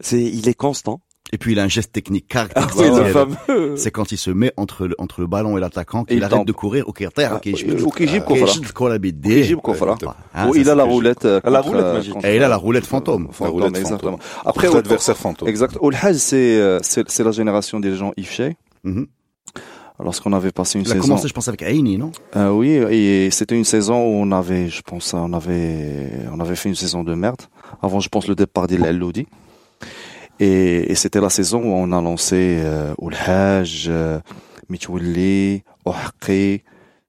[0.00, 1.00] C'est, il est constant.
[1.32, 2.92] Et puis il a un geste technique caractéristique.
[3.16, 6.46] Ah, c'est quand il se met entre le, entre le ballon et l'attaquant qu'il arrête
[6.46, 7.32] de courir au terre.
[7.32, 7.86] Ah, euh, euh,
[10.34, 11.24] ah, il a la roulette.
[11.24, 13.28] Euh, la roulette Et il a la roulette fantôme.
[13.32, 14.18] Fantôme, exactement.
[14.44, 15.48] Après, l'adversaire fantôme.
[15.48, 15.76] Exact.
[15.80, 18.56] Olhaz, c'est, c'est la génération des gens Ifshay.
[20.02, 21.02] Lorsqu'on avait passé une Il a saison.
[21.02, 22.10] commencé, je pense, avec Aini, non?
[22.34, 26.56] Euh, oui, et c'était une saison où on avait, je pense, on avait, on avait
[26.56, 27.40] fait une saison de merde.
[27.80, 29.26] Avant, je pense, le départ d'Il Elloudi.
[30.40, 34.18] Et, et c'était la saison où on a lancé euh, Oulhaj, euh,
[35.86, 36.62] Ohaqi.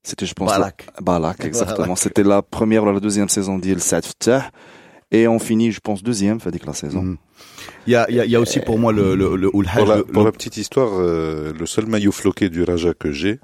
[0.04, 0.86] C'était, je pense, Balak.
[0.95, 1.95] la- Balak, exactement.
[1.95, 4.52] C'était la première ou la deuxième saison d'Il Fattah.
[5.12, 7.02] Et on finit, je pense, deuxième, fait que la saison.
[7.02, 7.17] Mhm.
[7.88, 9.49] Il y a, il y a, il y a aussi pour moi le, le, le.
[10.12, 13.39] Pour la petite histoire, euh, le seul maillot floqué du Raja que j'ai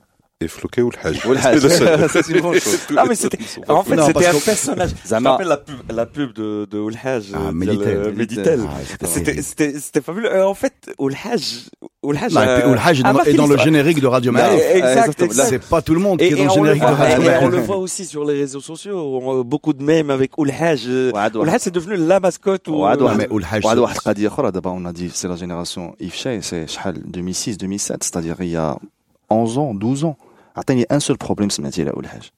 [0.47, 1.25] Floquet ou le Hajj.
[1.25, 1.67] Ou le Hajj.
[2.11, 2.79] c'est une bonne chose.
[2.97, 4.89] Ah, mais c'était, en fait, c'était un personnage.
[5.05, 5.57] Je me rappelle
[5.93, 7.31] la pub, de, de Oul Hajj.
[7.33, 8.13] Ah, euh, Méditel.
[8.15, 8.61] Méditel.
[8.67, 10.33] Ah, c'était, fabuleux.
[10.33, 11.69] Euh, en fait, Oul Hajj,
[12.03, 12.33] Oul Hajj.
[12.33, 14.61] Bah, euh, Oul Hajj est dans le générique de Radio Malif.
[14.73, 15.49] Exact, exact.
[15.49, 17.77] C'est pas tout le monde qui est dans le générique de Radio On le voit
[17.77, 19.43] aussi sur les réseaux sociaux.
[19.43, 20.87] Beaucoup de mèmes avec Oul Hajj.
[20.87, 22.67] Oul Hajj, c'est devenu la mascotte.
[22.67, 23.65] Mais Oul Hajj.
[23.65, 23.85] Oh
[24.65, 26.65] on a dit, c'est la génération Ifshay, c'est
[27.05, 28.03] 2006, 2007.
[28.03, 28.77] C'est-à-dire, il y a
[29.29, 30.17] 11 ans, 12 ans.
[30.56, 32.30] عطيني ان سول بروبليم سمعتيه على الحاج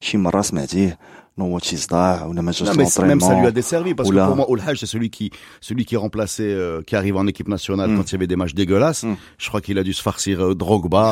[0.00, 0.98] شي مره سمعتيه
[1.38, 3.94] نوض شي صداع ولا ما جاش Non, mais c- même ça lui a l'entraînement desservi
[3.94, 4.22] parce Oula.
[4.22, 5.26] que pour moi, Oulhaj, c'est celui qui,
[5.68, 7.96] celui qui remplaçait, euh, qui arrive en équipe nationale Mm.
[7.96, 9.02] quand il y avait des matchs dégueulasses.
[9.04, 9.14] Mm.
[9.42, 11.04] Je crois qu'il a dû se farcir euh, Drogba.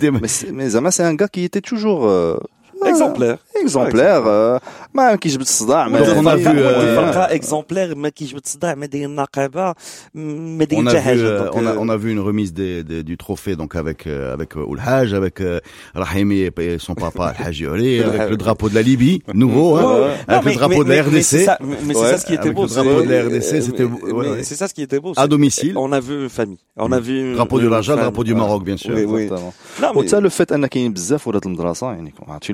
[0.01, 2.37] Des- mais c'est- mais زعما c'est un gars qui était toujours euh,
[2.85, 3.37] exemplaire.
[3.63, 4.59] exemplaire euh,
[4.93, 8.85] ما كيجبد الصداع ما Donc, on a vu, euh, فرقة exemplaire ما كيجبد الصداع ما
[8.85, 9.73] داير النقابة
[10.15, 12.11] ما داير on a حتى vu, حاجة euh, Donc, on a, euh, on a vu
[12.11, 15.59] une remise des, des- du trophée donc avec euh, avec euh, Oulhaj, avec euh,
[15.95, 19.83] Rahimi et et son papa Al Oli, avec le drapeau de la Libye, nouveau, hein,
[19.83, 20.15] Ouais, ouais.
[20.27, 21.45] avec Non, le drapeau de la mais- mais c'est RDC.
[21.49, 22.63] ça- Mais mais c'est Ouais, ça ce qui était avec beau.
[22.63, 24.43] le drapeau c'est- de la RDC, euh, c'était- mais- ouais, mais ouais.
[24.49, 25.11] C'est ça ce qui était beau.
[25.15, 25.73] À c'est- domicile.
[25.85, 26.61] On a vu une famille.
[26.87, 28.03] On a vu une- Drapeau du une Raja, famille.
[28.05, 28.93] drapeau du Maroc, bien sûr.
[28.97, 29.21] Oui, oui.
[29.23, 29.53] Exactement.
[29.81, 32.53] Non, mais- وحتى لو فات ان كاين بزاف ولاد المدرسه يعني عرفتي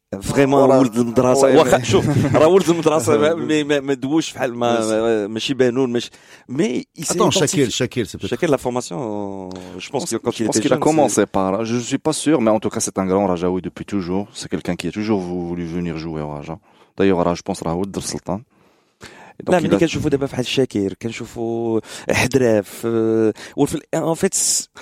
[0.12, 0.78] vraiment Voilà.
[0.80, 4.54] ولد المدرسة Ouais, واخا mais- شوف راه ولد المدرسة ما- ما ما ما دوش بحال
[4.54, 6.10] ما ما- ماشي بانون ماشي
[6.50, 7.64] mais il s'est Attends, identifié.
[7.64, 8.30] Shakir, Shakir, c'est peut-être.
[8.30, 9.50] Shakir la formation euh,
[9.84, 11.58] je pense que quand je il pense était qu'il a jeune commencé par là.
[11.70, 14.24] Je suis pas sûr, mais en tout cas, c'est un grand Rajaoui depuis toujours.
[14.38, 16.56] C'est quelqu'un qui a toujours voulu venir jouer au Raja.
[16.96, 18.38] D'ailleurs, Raja, je pense, Raoud Dar Sultan.
[19.42, 24.34] Et لا il ملي a- كنشوفوا دابا بحال شاكر كنشوفوا حدراف آه، وفي ان فيت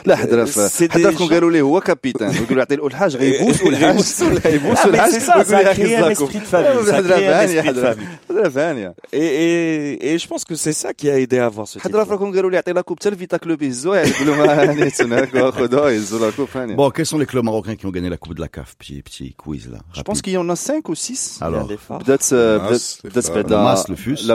[0.06, 0.58] لا حدراف
[0.92, 3.96] حدراف كون قالوا ليه هو كابيتان ويقولوا يعطي له الحاج غيبوس والحاج
[4.44, 6.44] يبوس Ah, mais الحاج c'est ça, ça a ويقول créé يا un أخي esprit de
[6.44, 6.86] famille.
[6.86, 8.28] Ça a حدراف créé un هانية esprit de حدراف famille.
[8.30, 11.66] حدراف هانية Et, et, et je pense que c'est ça qui a aidé à avoir
[11.68, 12.10] ce حدراف titre.
[12.12, 15.34] راه كون قالوا ليه يعطي لا كوب حتى الفيتا كلوب يهزوها يقولوا ما هاني تسناك
[15.34, 18.16] واخذوها يهزوا لا كوب هانية Bon, quels sont les clubs marocains qui ont gagné la
[18.16, 19.78] Coupe de la CAF Petit, petit quiz là.
[19.98, 21.98] Je pense qu'il y en a 5 ou 6 Alors, les phares.
[22.02, 23.42] بدات الناس، بدات الفار.
[23.42, 24.26] بعدا الناس، الفوس.
[24.26, 24.34] لا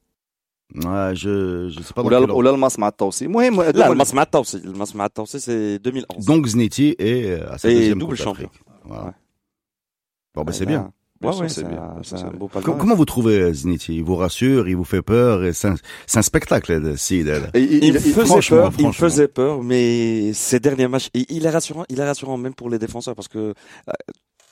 [0.74, 2.34] Ouais, je, je sais pas dans ولا quel ordre.
[2.36, 4.58] ولا الماس مع التوصي المهم Là, le Mas Mata aussi.
[4.64, 6.24] Le Mas Mata aussi, c'est 2011.
[6.26, 8.42] Donc Zneti est euh, à sa Et deuxième double Coupe champion.
[8.48, 8.62] d'Afrique.
[8.84, 9.04] Voilà.
[9.04, 9.10] Ouais.
[10.34, 10.92] Bon, bah Ouais, c'est là, bien.
[11.22, 11.82] Ouais, Ça, ouais, c'est c'est bien.
[11.82, 12.80] un, Ça, c'est un c'est beau Com- palmarès.
[12.80, 16.18] Comment vous trouvez Ziniti Il vous rassure, il vous fait peur, et c'est un, c'est
[16.18, 17.26] un spectacle, de Sid.
[17.28, 17.50] elle.
[17.54, 19.08] Et il, Il me il- faisait franchement, peur, il me franchement.
[19.08, 22.68] faisait peur, mais ces derniers matchs, il, il est rassurant, il est rassurant même pour
[22.72, 23.92] les défenseurs parce que, euh,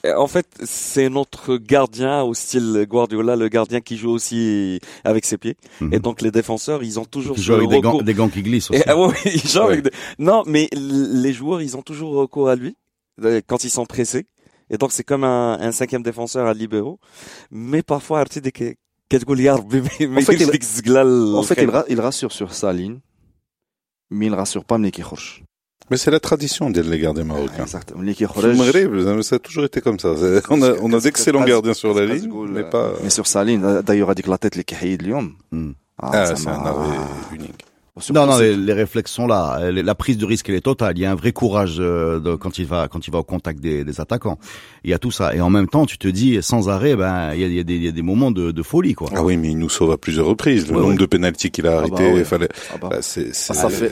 [0.06, 5.24] euh, en fait, c'est notre gardien au style Guardiola, le gardien qui joue aussi avec
[5.24, 5.56] ses pieds.
[5.80, 5.94] Mhm.
[5.94, 8.42] Et donc les défenseurs, ils ont toujours ils jouent avec des gants, des gants, qui
[8.42, 8.82] glissent aussi.
[8.86, 12.76] Ah ils Non, mais les joueurs, ils ont toujours recours à lui
[13.22, 14.26] euh, quand ils sont pressés.
[14.70, 16.98] Et donc c'est comme un, un, cinquième défenseur à libéraux.
[17.50, 18.50] Mais parfois, Artide
[19.12, 20.50] en fait, il,
[21.34, 23.00] en fait, il, rassure sur sa ligne,
[24.08, 25.02] mais il rassure pas Mneki
[25.90, 27.64] mais c'est la tradition des gardiens marocains.
[27.72, 30.14] Ah, Maghreb, ça a toujours été comme ça.
[30.48, 32.78] On a, on a d'excellents gardiens sur la ligne, mais pas.
[32.78, 35.32] Euh, mais sur sa ligne, d'ailleurs, avec la tête, les Kahid Lyon.
[35.50, 35.72] Hmm.
[36.00, 36.96] Ah, ah c'est un arrêt
[37.34, 37.64] unique.
[38.14, 39.70] Non, non, les, les réflexes sont là.
[39.70, 40.96] La prise de risque, elle est totale.
[40.96, 43.22] Il y a un vrai courage euh, de- quand il va quand il va au
[43.24, 44.38] contact des, des attaquants.
[44.84, 45.34] Il y a tout ça.
[45.34, 47.60] Et en même temps, tu te dis, sans arrêt, ben, il y a, il y
[47.60, 49.08] a des, il y a des moments de, de folie, quoi.
[49.14, 50.66] Ah oui, mais il nous sauve à plusieurs reprises.
[50.68, 50.98] Le Ouais, nombre ouais.
[50.98, 52.24] de pénalties qu'il a bah arrêté, ouais.
[52.24, 52.48] fallait.
[52.72, 52.88] Ah bah.
[52.90, 53.32] bah, c'est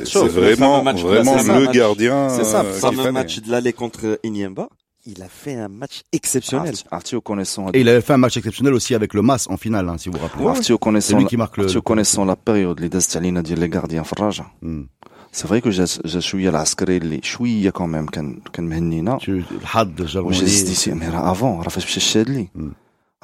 [0.06, 0.26] chaud.
[0.26, 2.28] vraiment vraiment c'est ça, le match- gardien.
[2.28, 4.68] C'est ça, euh, fameux match de l'aller contre Inyemba,
[5.12, 6.76] il a fait un match exceptionnel.
[6.76, 9.58] Arti- Artio connaissant, Et il avait fait un match exceptionnel aussi avec le Mas en
[9.65, 10.45] finale, hein, si vous vous rappelez.
[10.47, 11.65] Artio C'est connaissant, lui qui marque le.
[11.65, 14.45] Artio connaissant la période اللي دازت علينا ديال لي غارديان في الرجاء.
[14.63, 14.86] Hmm.
[15.32, 19.30] سي فري كو جا جا شويه العسكري اللي شويه كمان كان كان مهنينا Tu-
[19.62, 20.45] الحد وجا الجرماني.
[20.45, 22.71] زدتي مي راه افون راه فاش مشى الشادلي مم.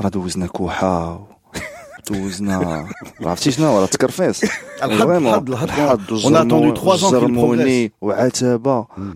[0.02, 1.28] راه دوزنا كوحه و-
[2.10, 2.88] دوزنا
[3.21, 5.69] عرفتي شنو راه تكرفيس الحد- فريمون الحد- الحد.
[5.69, 9.15] الحد On a attendu والجرمو- trois ans qu'il والجرموني وعتابه مم.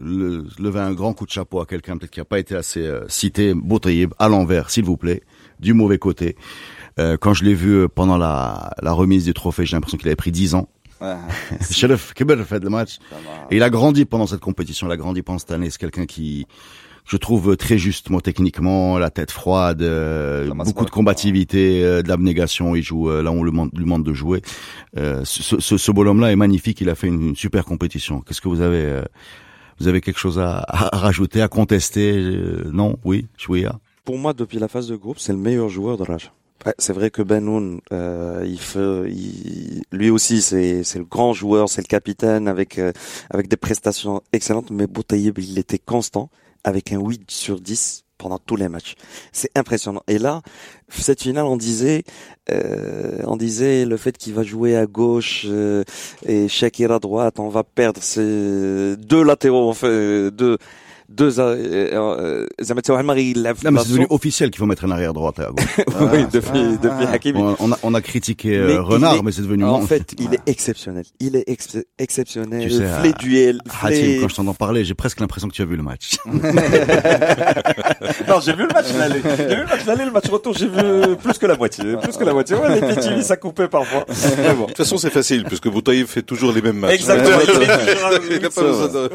[0.00, 2.80] Le- lever un grand coup de chapeau à quelqu'un peut-être qui n'a pas été assez
[2.86, 5.22] euh, cité, Boutaïb, à l'envers, s'il vous plaît,
[5.60, 6.36] du mauvais côté.
[6.98, 10.08] Euh, quand je l'ai vu euh, pendant la, la remise du trophée, j'ai l'impression qu'il
[10.08, 10.68] avait pris 10 ans.
[11.70, 12.24] Sherif fait
[12.62, 12.98] le match.
[13.50, 15.70] Et il a grandi pendant cette compétition, il a grandi pendant cette année.
[15.70, 16.46] C'est quelqu'un qui,
[17.08, 22.08] je trouve très juste, moi, techniquement, la tête froide, euh, beaucoup de combativité, euh, de
[22.08, 22.76] l'abnégation.
[22.76, 24.42] Il joue euh, là où on le demande, lui demande de jouer.
[24.96, 26.80] Euh, ce, ce, ce bonhomme-là est magnifique.
[26.82, 28.20] Il a fait une, une super compétition.
[28.20, 29.02] Qu'est-ce que vous avez, euh,
[29.80, 33.78] vous avez quelque chose à, à rajouter, à contester Euh, Non, oui, Chouia.
[34.04, 36.28] Pour moi, depuis la phase de groupe, c'est le meilleur joueur de Raja.
[36.66, 41.68] Ouais, c'est vrai que Benoun, euh, il fait, il- lui aussi, c'est le grand joueur,
[41.68, 42.90] c'est le capitaine avec euh,
[43.30, 44.70] avec des prestations excellentes.
[44.72, 46.30] Mais Boutaïeb, il était constant
[46.68, 48.94] avec un 8 sur 10 pendant tous les matchs.
[49.32, 50.02] C'est impressionnant.
[50.08, 50.42] Et là,
[50.88, 52.02] cette finale, on disait,
[52.50, 55.84] euh, on disait le fait qu'il va jouer à gauche euh,
[56.26, 60.58] et Shakir à droite, on va perdre ces deux latéraux, en fait, deux
[61.09, 61.39] deux.
[61.39, 61.55] euh,
[61.93, 64.15] euh, زعما تا واحد ما غيلعب في Non, mais c'est devenu بلاصتو.
[64.15, 65.77] officiel qu'il faut mettre un arrière droite à gauche.
[66.13, 67.39] oui, depuis, depuis Hakimi.
[67.41, 69.63] On, on a, on a critiqué euh, Mais il Renard, est- mais c'est devenu.
[69.65, 71.05] En mon- fait, il est exceptionnel.
[71.19, 72.61] Il est ex- exceptionnel.
[72.63, 75.55] Tu sais, les à- duels, Hatim, les- quand je t'entends parler, j'ai presque l'impression que
[75.57, 76.05] tu as vu le match.
[78.27, 79.21] Non, j'ai vu le match l'aller.
[79.37, 81.83] J'ai vu le match l'aller, le match retour, j'ai vu plus que la moitié.
[82.01, 82.55] Plus que la moitié.
[82.55, 84.05] Ouais, les PTV, ça coupait parfois.
[84.37, 84.63] Mais bon.
[84.63, 86.93] De toute façon, c'est facile, puisque Boutaïb fait toujours les mêmes matchs.
[86.95, 87.37] Exactement.
[87.43, 89.09] Il est toujours à- Il a pas besoin de-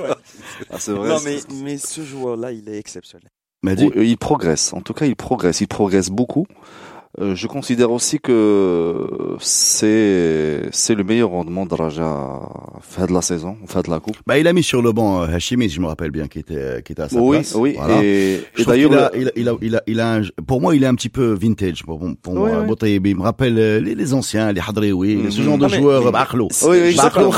[0.73, 3.30] Ah, c'est vrai Non, c'est- mais, mais ce joueur-là, il est exceptionnel.
[3.64, 4.74] Oui, il progresse.
[4.74, 5.62] En tout cas, il progresse.
[5.62, 6.46] Il progresse beaucoup.
[7.22, 12.40] Euh, je considère aussi que c'est c'est le meilleur rendement de Raja
[12.82, 14.18] fin de la saison, fin de la coupe.
[14.26, 16.40] bah, il a mis sur le banc euh, Hashimi, si je me rappelle bien, qui
[16.40, 17.54] était, qui était à sa Oui, place.
[17.56, 17.76] oui.
[17.78, 18.04] Voilà.
[18.04, 20.60] Et, Je et d'ailleurs, a, il a, il a, il a, il a un- pour
[20.60, 21.84] moi, il est un petit peu vintage.
[21.84, 22.66] Pour, pour moi, Oui, oui.
[22.66, 25.30] Boutaïeb, il me rappelle euh, les, les anciens, les Hadrioui, Mhm.
[25.32, 26.48] ce genre de mais- joueurs, Bakhlo.
[26.64, 27.30] Oui, oui, je exactement.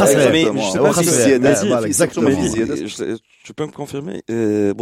[3.43, 4.73] tu peux me confirmer, euh,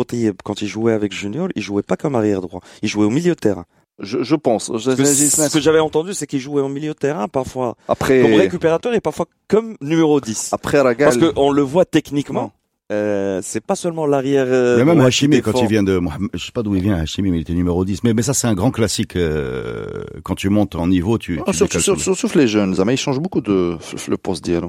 [0.44, 2.62] quand il jouait avec Junior, il jouait pas comme arrière droit.
[2.84, 3.66] Il jouait au milieu de terrain.
[4.00, 4.72] Je, je pense.
[4.76, 7.94] Je- je- ce que j'avais entendu, c'est qu'il jouait au milieu de terrain, parfois comme
[7.94, 10.50] après, récupérateur et parfois comme numéro 10.
[10.54, 12.52] après Ragal, Parce qu'on le voit techniquement.
[12.92, 14.46] Euh, c'est pas seulement l'arrière.
[14.48, 16.96] euh, Mais même Hashimi, quand il vient de, Mohamed- je sais pas d'où il vient,
[16.98, 18.04] Hashimi, mais il était numéro 10.
[18.04, 21.52] Mais, mais ça, c'est un grand classique, euh, quand tu montes en niveau, tu, Ah,
[21.52, 23.78] tu surtout, surtout les jeunes, Zama, ils changent beaucoup de
[24.08, 24.62] le poste d'hier.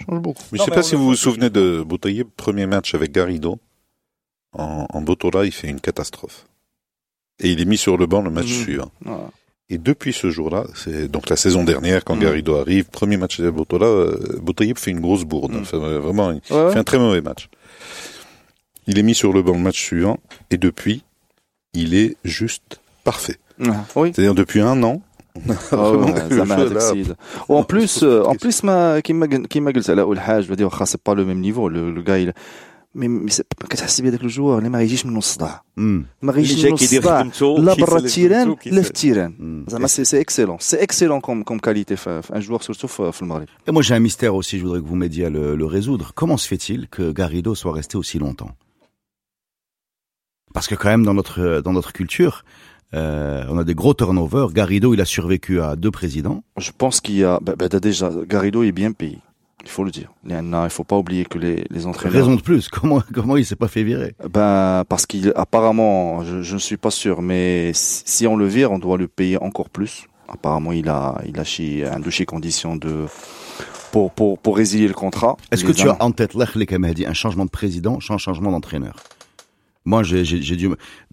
[0.00, 0.42] Ils changent beaucoup.
[0.52, 3.12] Mais je Non, sais mais pas si vous vous souvenez de Boutaïeb, premier match avec
[3.12, 3.58] Garrido.
[4.52, 6.46] En, en Botola, il fait une catastrophe.
[7.40, 8.62] Et il est mis sur le banc le match mmh.
[8.64, 8.90] suivant.
[9.06, 9.30] Ah.
[9.72, 10.64] Et depuis ce jour-là,
[11.08, 12.16] donc la saison dernière, quand.
[12.16, 12.20] Mmh.
[12.20, 15.52] Garrido arrive, premier match de Botola, euh, Botaïb fait une grosse bourde.
[15.52, 15.64] Mmh.
[15.64, 17.48] Fait, euh, vraiment, fait un très mauvais match.
[18.86, 20.18] Il est mis sur le banc le match suivant,
[20.50, 21.04] et depuis,
[21.72, 23.36] il est juste parfait.
[23.64, 24.10] Ah, oui.
[24.12, 25.02] C'est-à-dire depuis un an,
[25.72, 26.04] oh,
[27.48, 31.00] en plus, euh, en plus, ma, qui m'a, qui m'a, je veux dire, ah, c'est
[31.00, 31.68] pas le même niveau.
[31.68, 32.34] Le gars, il,
[32.89, 33.43] اول حاجه بدي واخا سي با لو ميم نيفو لو لو غاي مي مي سي-
[33.69, 36.05] كتحس بهذاك الجوار اللي ما غيجيش منه الصداع مم.
[36.21, 38.69] ما غيجيش اللي جاي منه كيدير الصداع خدمته، لا كيسلم برا التيران خدمته، لا في
[38.69, 38.79] كيسلم.
[38.79, 39.65] التيران مم.
[39.69, 43.11] زعما سي سي اكسيلون سي اكسيلون كوم كوم كاليتي في في ان جوار سورتو في
[43.11, 45.55] في المغرب Et moi, j'ai un mystère aussi, je voudrais que vous m'aidiez à le,
[45.55, 46.05] le résoudre.
[46.19, 48.53] Comment se fait-il que Garrido soit resté aussi longtemps
[50.53, 52.35] Parce que quand même, dans notre, dans notre culture,
[52.93, 54.49] euh, on a des gros turnovers.
[54.61, 56.39] Garrido, il a survécu à deux présidents.
[56.67, 59.19] Je pense qu'il y a bah, bah, déjà Garrido est bien payé.
[59.62, 60.10] Il faut le dire.
[60.26, 62.14] Il ne faut pas oublier que les, les entraîneurs.
[62.14, 62.68] Raison de plus.
[62.68, 64.14] Comment comment il s'est pas fait virer?
[64.30, 68.78] Ben parce qu'il apparemment, je ne suis pas sûr, mais si on le vire, on
[68.78, 70.06] doit le payer encore plus.
[70.28, 73.06] Apparemment, il a il a un de conditions de
[73.92, 75.36] pour pour pour résilier le contrat.
[75.50, 76.36] Est-ce que tu as en tête
[76.94, 78.94] dit un changement de président, un changement d'entraîneur?
[79.84, 80.70] Moi, j'ai dû.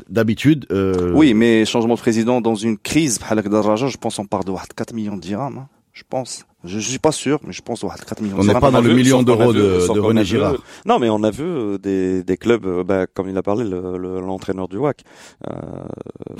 [0.09, 0.67] D'habitude.
[0.71, 4.93] Euh, oui, mais changement de président dans une crise, je pense on part de 4
[4.93, 5.57] millions de dirhams.
[5.57, 6.45] Hein, je pense.
[6.63, 8.37] Je, je suis pas sûr, mais je pense 4 millions.
[8.39, 10.55] On n'est pas dans le million d'euros de, de René Girard.
[10.85, 13.63] Non, mais on a vu euh, des, des clubs, euh, bah, comme il a parlé,
[13.63, 15.03] le- le- l'entraîneur du WAC.
[15.47, 15.53] Euh,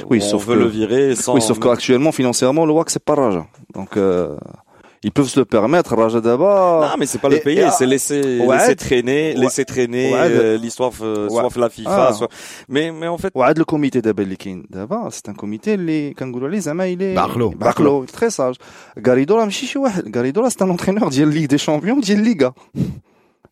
[0.10, 1.36] Oui, on sauf veut que- le virer sans.
[1.36, 3.46] Oui, sauf qu'actuellement, financièrement, le WAC, c'est pas Raja.
[3.76, 4.36] Donc, euh,
[5.07, 6.81] ils peuvent se le permettre, Raja d'abord.
[6.87, 8.57] Non, mais c'est pas le Et- payer, et- c'est laisser, Ouais.
[8.57, 9.41] laisser traîner, Ouais.
[9.43, 10.19] laisser traîner Ouais.
[10.31, 11.61] euh, l'histoire, euh, soit Ouais.
[11.65, 12.13] la FIFA, Ah.
[12.19, 12.31] soit.
[12.75, 16.15] Mais, mais en fait, وعاد le comité d'abord اللي كاين دابا c'est un comité اللي
[16.15, 17.49] كنقولوا عليه زعما il est بعقلو.
[17.51, 18.57] بعقلو très sage
[19.07, 22.25] غاريدو راه ماشي شي واحد غاريدو راه c'est un entraîneur ديال ليغ دي شامبيون ديال
[22.25, 22.53] ليغا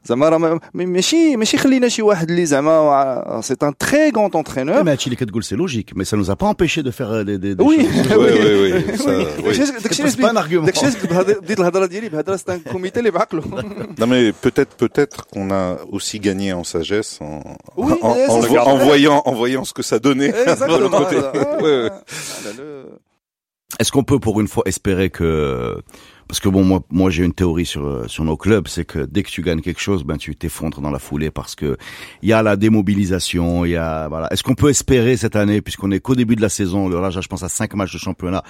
[0.05, 4.31] زعما راه ما- ما- ماشي ماشي خلينا شي واحد اللي زعما c'est un très grand
[4.31, 7.11] Ouais, entraîneur mais Achille Ketgoul, c'est logique, mais ça nous a pas empêché de faire
[7.11, 7.79] euh, des, des, des Oui.
[8.09, 8.17] choses.
[8.17, 8.97] Oui, oui, oui.
[8.97, 9.11] ça,
[9.45, 9.83] oui.
[9.83, 10.65] داكشي C'est pas un argument.
[10.67, 13.43] داكشي علاش بهذا- بديت الهضره ديالي بهضره c'est un comité اللي بعقلو
[14.01, 17.41] Non mais peut-être peut-être qu'on a aussi gagné en sagesse en,
[17.77, 20.37] Oui, en, mais en- ça, en c'est- voyant en voyant ce que ça donnait de
[20.37, 20.79] Exactement.
[20.79, 21.17] l'autre côté.
[21.23, 21.91] Ah, Ouais, ouais.
[21.93, 22.87] ah, le-
[23.81, 25.31] Est-ce qu'on peut pour une fois espérer que
[26.28, 29.00] parce que bon moi moi j'ai une théorie sur euh, sur nos clubs c'est que
[29.00, 31.78] dès que tu gagnes quelque chose ben tu t'effondres dans la foulée parce que
[32.22, 34.28] il y a la démobilisation il y a voilà.
[34.32, 37.10] Est-ce qu'on peut espérer cette année puisqu'on est qu'au début de la saison le là
[37.10, 38.44] je pense à cinq matchs de championnat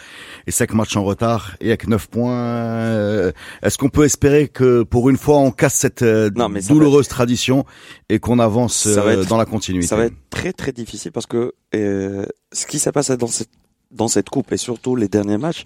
[0.48, 4.84] et cinq matchs en retard et avec neuf points euh, est-ce qu'on peut espérer que
[4.84, 7.66] pour une fois on casse cette euh, Non, mais ça douloureuse tradition
[8.10, 9.88] et qu'on avance euh, être- dans la continuité?
[9.88, 13.50] Ça va être très très difficile parce que euh, ce qui s'est passé dans cette
[13.92, 15.64] dans cette coupe et surtout les derniers matchs,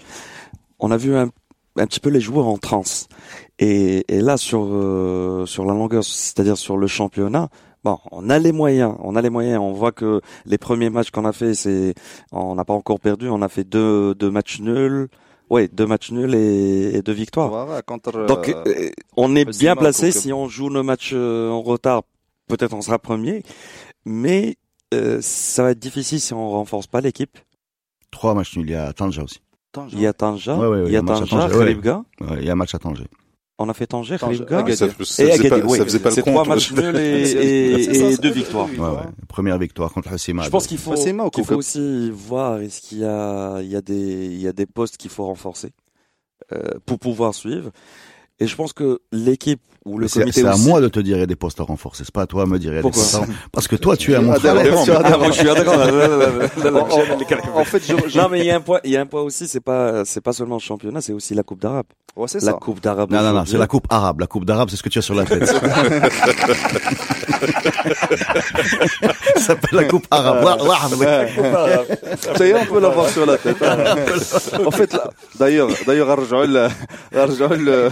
[0.80, 1.30] on a vu un,
[1.80, 3.08] un petit peu les joueurs en transe.
[3.58, 7.50] Et, et là sur euh, sur la longueur, c'est-à-dire sur le championnat,
[7.84, 9.60] bon, on a les moyens, on a les moyens.
[9.60, 11.94] On voit que les premiers matchs qu'on a fait, c'est
[12.32, 15.08] on n'a pas encore perdu, on a fait deux deux matchs nuls.
[15.50, 17.50] Ouais, deux matchs nuls et, et deux victoires.
[17.50, 20.12] Voilà, contre, Donc, euh, euh, on est bien placé.
[20.12, 22.04] Si on joue nos matchs euh, en retard,
[22.48, 23.42] peut-être on sera premier.
[24.06, 24.58] Mais
[24.94, 27.36] euh, ça va être difficile si on renforce pas l'équipe.
[28.12, 29.40] trois matchs nuls il y a Tanja aussi
[29.92, 31.52] Il y a Tanja, Ouais, ouais, ouais, il y a Tanger, ouais.
[31.52, 32.04] Khalibga.
[32.22, 33.06] Ouais, il y a un match à Tanger
[33.60, 34.76] On a fait Tanger, Tanger, Khalibga.
[34.76, 35.78] Ça Et faisait Agadir, pas, oui.
[35.78, 38.22] ça faisait pas le C'est trois matchs nuls et, et, C'est ça, et ça.
[38.22, 38.68] deux victoires.
[38.72, 39.04] Ouais, ouais.
[39.28, 43.62] première victoire contre Hassima Je pense qu'il faut, qu'il aussi voir est-ce qu'il y a,
[43.62, 45.72] il y a des, il y a des postes qu'il faut renforcer
[46.52, 47.70] euh, pour pouvoir suivre.
[48.40, 49.62] Et je pense que l'équipe
[50.08, 52.04] c'est à moi de te dire des postes à renforcer.
[52.04, 53.22] C'est pas à toi de me dire Pourquoi des postes à.
[53.52, 54.34] Parce que toi, tu es ah, à mon
[57.56, 57.82] En fait,
[58.16, 58.56] non, mais il y a
[59.02, 59.22] un point.
[59.22, 59.48] Aussi.
[59.48, 61.02] C'est pas, c'est pas seulement le championnat.
[61.02, 61.86] C'est aussi la Coupe d'Arabe.
[62.28, 62.48] C'est ça.
[62.48, 63.12] La Coupe d'Arabe.
[63.12, 63.44] Non, non, non.
[63.46, 64.20] C'est la Coupe arabe.
[64.20, 65.46] La Coupe d'Arabe, c'est ce que tu as sur la tête.
[65.48, 65.56] ça
[69.38, 70.44] s'appelle la Coupe arabe.
[72.36, 73.62] Ça y est, on peut l'avoir sur la tête.
[73.62, 73.96] Hein.
[74.66, 74.98] En fait,
[75.40, 76.70] d'ailleurs, d'ailleurs, Arjoul,
[77.16, 77.70] Arjoul.
[77.70, 77.90] Euh,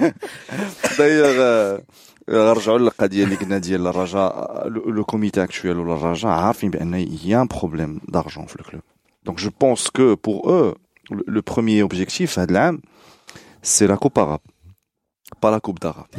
[0.51, 5.95] غنرجعوا ل- d'ailleurs, euh, غنرجعوا للقضيه اللي قلنا ديال الرجاء لو لو كوميتي اكشوال ولا
[5.95, 8.81] الرجاء عارفين بان y a un problème d'argent في الكلوب
[9.29, 10.75] donc je pense que pour eux
[11.11, 12.81] le, le premier objectif هذا العام
[13.63, 14.45] c'est la coupe arabe
[15.43, 16.11] pas la coupe d'arabe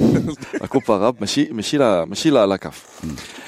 [0.63, 2.79] la coupe arabe ماشي ماشي la ماشي la la CAF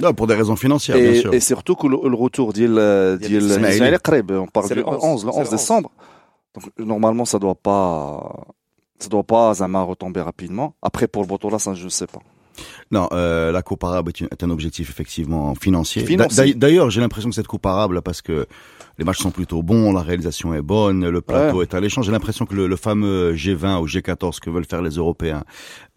[0.03, 1.35] Non, pour des raisons financières, bien et, sûr.
[1.35, 3.75] et surtout que le, le retour ديال ديال Ismaili.
[3.77, 5.91] Ismaili قريب on parle C'est du le 11, 11 le c'est 11 le décembre
[6.55, 8.47] donc normalement ça doit pas
[9.04, 10.76] ça doit pas zama retomber rapidement.
[10.82, 12.22] Après pour le Botola ça je sais pas
[12.92, 16.06] Non, euh, la coupe arabe est, une- est un objectif effectivement financier.
[16.06, 16.54] Financier.
[16.54, 18.46] D'a- D'ailleurs, j'ai l'impression que cette coupe arabe, là, parce que
[19.00, 22.04] les matchs sont plutôt bons, la réalisation est bonne, le plateau est alléchant.
[22.04, 25.44] J'ai l'impression que le, le fameux G20 ou G14 que veulent faire les Européens.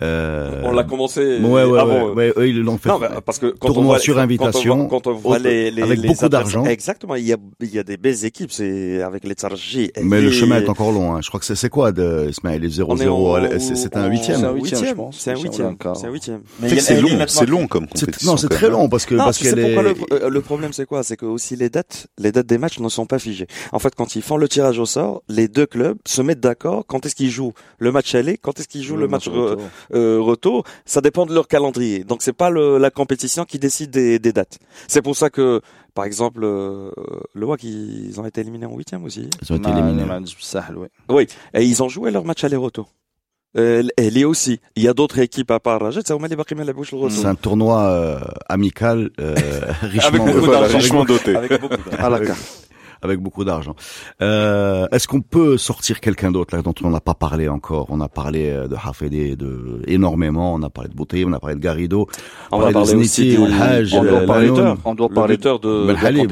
[0.03, 2.05] Euh, On l'a commencé Ouais, ouais, avant.
[2.09, 2.89] ouais, ouais, eux, ils l'ont fait.
[2.89, 5.71] Non, parce que quand on voit, sur quand on invitation, voit- quand on voit, les,
[5.71, 6.65] les, avec les beaucoup d'argent.
[6.65, 7.15] Exactement.
[7.17, 8.51] Il y a, il y a des belles équipes.
[8.51, 9.91] C'est avec les Tsarji.
[10.03, 11.15] Mais le chemin est encore long.
[11.17, 11.21] Hein.
[11.23, 13.97] Je crois que c'est c'est quoi de Ismaël les 0-0 On est en- C'est c'est
[13.97, 14.39] un huitième.
[14.41, 14.97] C'est un C'est huitième, je huitième.
[14.97, 15.19] pense.
[15.19, 15.77] C'est un C'est un huitième.
[15.77, 15.97] quart.
[15.97, 16.41] C'est un huitième
[16.79, 18.33] c'est long, c'est long comme compétition.
[18.33, 18.71] Non, c'est très hein.
[18.71, 19.77] long parce que parce tu sais est...
[20.13, 21.03] Euh, le, problème c'est quoi?
[21.03, 23.47] C'est que aussi les dates, les dates des matchs ne sont pas figées.
[23.73, 26.85] En fait, quand ils font le tirage au sort, les deux clubs se mettent d'accord
[26.87, 29.51] quand est-ce qu'ils jouent le match aller, quand est-ce qu'ils jouent le, match, match euh,
[29.51, 29.69] retour.
[29.95, 30.65] Euh, retour.
[30.85, 32.05] Ça dépend de leur calendrier.
[32.05, 34.59] Donc c'est pas le, la compétition qui décide des, des dates.
[34.89, 35.61] C'est pour ça que
[35.97, 36.91] par exemple, euh,
[37.33, 39.31] le WAC, ils ont été éliminés en huitième aussi.
[39.41, 40.05] Ils ont été éliminés.
[41.09, 42.93] Oui, et ils ont joué leur match aller-retour.
[43.58, 44.60] Euh, l'Ahli aussi.
[44.78, 46.98] Il y a d'autres équipes à part Rajet, ça هما اللي باقي ما لعبوش le
[46.98, 47.12] retour.
[47.22, 48.20] C'est un tournoi euh,
[48.50, 49.36] amical, euh,
[49.82, 50.78] richement, beaucoup Voilà, d'argent.
[50.78, 51.36] richement doté.
[51.36, 52.06] Avec beaucoup d'argent.
[52.06, 52.68] à la Avec- carte
[53.04, 53.76] avec beaucoup d'argent.
[54.22, 58.00] Euh, Est-ce qu'on peut sortir quelqu'un d'autre là dont on n'a pas parlé encore On
[58.00, 59.50] a parlé euh, de Hafedi de
[59.98, 62.00] énormément, on a parlé de Bouteille, on a parlé de Garrido.
[62.52, 64.64] On parler va de parler aussi Zniti, du Al Hajj, on doit euh, parler Lanoun.
[64.76, 64.78] buteur.
[64.86, 66.28] on doit le parler buteur de, de Ben la Halim.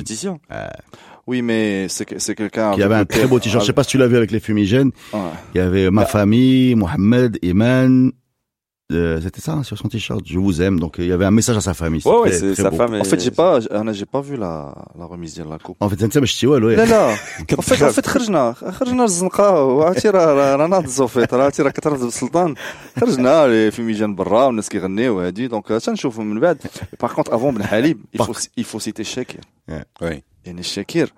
[1.24, 1.24] compétition.
[1.32, 1.62] oui mais
[1.96, 3.62] c'est que- c'est quelqu'un qui avait un très beau t-shirt.
[3.64, 4.92] Je sais pas si tu l'as vu avec les fumigènes.
[5.14, 5.20] Ouais.
[5.54, 7.94] Il y avait ma famille, Mohamed, Iman.
[8.92, 10.22] Euh, C'était ça hein, sur son t-shirt.
[10.34, 10.78] Je vous aime.
[10.84, 12.02] Donc il y avait un message à sa famille.
[12.06, 12.78] Ouais, ouais, très- c'est très sa beau.
[12.78, 12.94] femme.
[12.96, 14.54] en fait est- j'ai pas انا j'ai pas vu la
[15.00, 16.76] la remise de la coupe En fait, c'est un petit ouais, ouais.
[16.76, 17.14] لا لا
[17.60, 21.62] en fait en fait خرجنا خرجنا للزنقه وعرفتي راه راه راه ناض الزوفيت راه عرفتي
[21.64, 22.56] راه كتعرف بالسلطان
[23.00, 26.58] خرجنا في ميجان برا والناس كيغنيو هادي دونك تنشوفوا من بعد
[27.02, 29.40] باغ كونت افون بن حليب il faut il faut citer الشاكر
[30.02, 30.24] Oui.
[30.46, 31.10] يعني الشاكر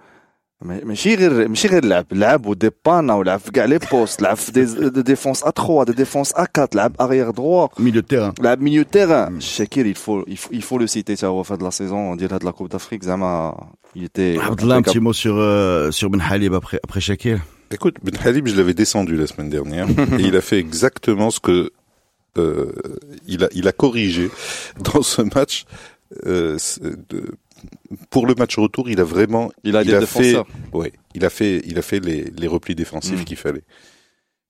[0.62, 4.52] ما- ماشي غير ماشي غير لعب لعب وديبانا ولعب في كاع لي بوست لعب في
[4.52, 8.34] دي دي ديفونس ا 3 دي ديفونس ا 4 لعب اريير دروا Milieu de terrain.
[8.44, 11.54] لعب ميليو تيران الشاكر il faut il faut il faut le citer تا هو في
[11.54, 13.56] هاد لا سيزون ديال هاد لا كوب دافريك زعما
[13.98, 17.38] il était Abdallah, un petit mot sur euh, sur Ben Halib après après Shakir.
[17.78, 19.88] Écoute, Ben Halib, je l'avais descendu la semaine dernière
[20.20, 21.58] et il a fait exactement ce que
[22.38, 22.72] euh,
[23.34, 24.26] il a il a corrigé
[24.88, 25.56] dans ce match.
[26.32, 27.32] Euh, c'est de-
[28.11, 30.37] pour le match retour, il a vraiment il a il des a fait
[30.73, 33.25] ouais, il a fait il a fait les les replis défensifs Mm.
[33.25, 33.65] qu'il fallait.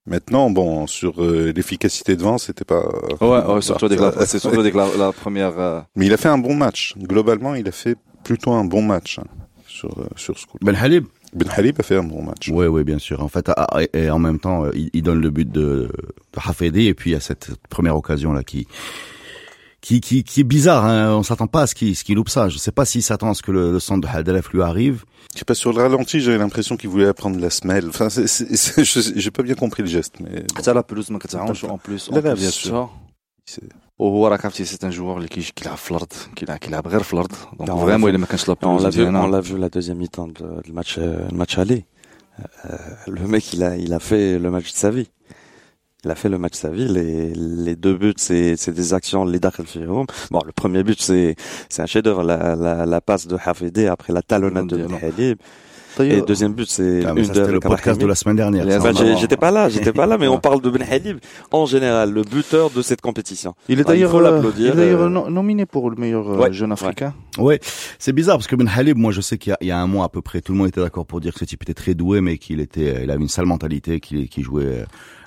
[0.09, 2.80] Maintenant, bon, sur euh, l'efficacité devant, c'était pas.
[3.20, 6.12] ouais, ouais surtout avec la ça- c'est surtout avec la, la première euh, Mais il
[6.12, 6.94] a fait un bon match.
[6.96, 9.24] Globalement, il a fait plutôt un bon match hein,
[9.66, 10.59] sur euh, sur ce coup.
[10.62, 11.07] Ben Halib.
[11.34, 12.48] Ben Halib a fait un bon match.
[12.52, 13.20] Oui, oui, bien sûr.
[13.20, 15.61] En fait, ah, ah, et, et en même temps, il, il donne le but de,
[15.90, 15.90] de
[16.36, 18.68] Hafedi et puis il y a cette première occasion là qui
[19.86, 20.84] qui qui, qui est bizarre.
[20.86, 21.15] Hein.
[21.15, 22.49] On s'attend pas à ce qu'il ce qu'il loupe ça.
[22.49, 25.03] Je sais pas s'il s'attend à ce que le, le centre de Hadalef lui arrive.
[25.34, 27.88] Je sais pas, sur le ralenti, j'avais l'impression qu'il voulait apprendre la semelle.
[27.93, 30.74] Enfin, c'est, c'est, c'est- je sais- j'ai pas bien compris le geste, mais bon, حتى
[30.74, 32.89] لا بلوز ما كتعاونش اون بلوس لا لا، bien sûr.
[33.51, 33.63] c'est-
[33.99, 37.13] وهو راك عرفتي سي ان جوور اللي كيجي كيلعب في الارض كيلعب كيلعب غير في
[37.13, 39.32] الارض دونك Non, فريمون on الا ما كانش لا On l'a بلوز vu, on مزيانه
[39.32, 41.86] l'a vu la deuxième mi-temps de, le match, euh, le match aller.
[42.65, 45.07] Euh, le mec, il a, il a fait le match de sa vie.
[46.05, 46.86] il a fait le match de sa vie.
[46.88, 49.24] Les, les deux buts, c'est, c'est des actions.
[49.24, 49.40] Les.
[49.40, 51.34] Bon, le premier but, c'est,
[51.68, 52.22] c'est un chef-d'œuvre.
[52.22, 55.38] La, la, la passe de Hafidi après la talonnade de Ben Halib.
[55.99, 58.66] Et le deuxième but, c'est Ah, une de le podcast de la semaine dernière.
[58.82, 61.16] Bah, j'étais pas là, j'étais pas là, mais on parle de Ben Halib
[61.51, 63.55] en général, le buteur de cette compétition.
[63.70, 65.88] Il est Ah, il d'ailleurs faut euh, l'applaudir, il est d'ailleurs euh, no- nominé pour
[65.88, 67.14] le meilleur euh, Ouais, jeune africain.
[67.38, 67.59] Ouais,
[67.99, 69.78] c'est bizarre parce que Ben Halib, moi je sais qu'il y a, il y a
[69.78, 71.62] un mois à peu près, tout le monde était d'accord pour dire que ce type
[71.62, 74.84] était très doué, mais qu'il était, il avait une sale mentalité, qu'il qu'il jouait euh,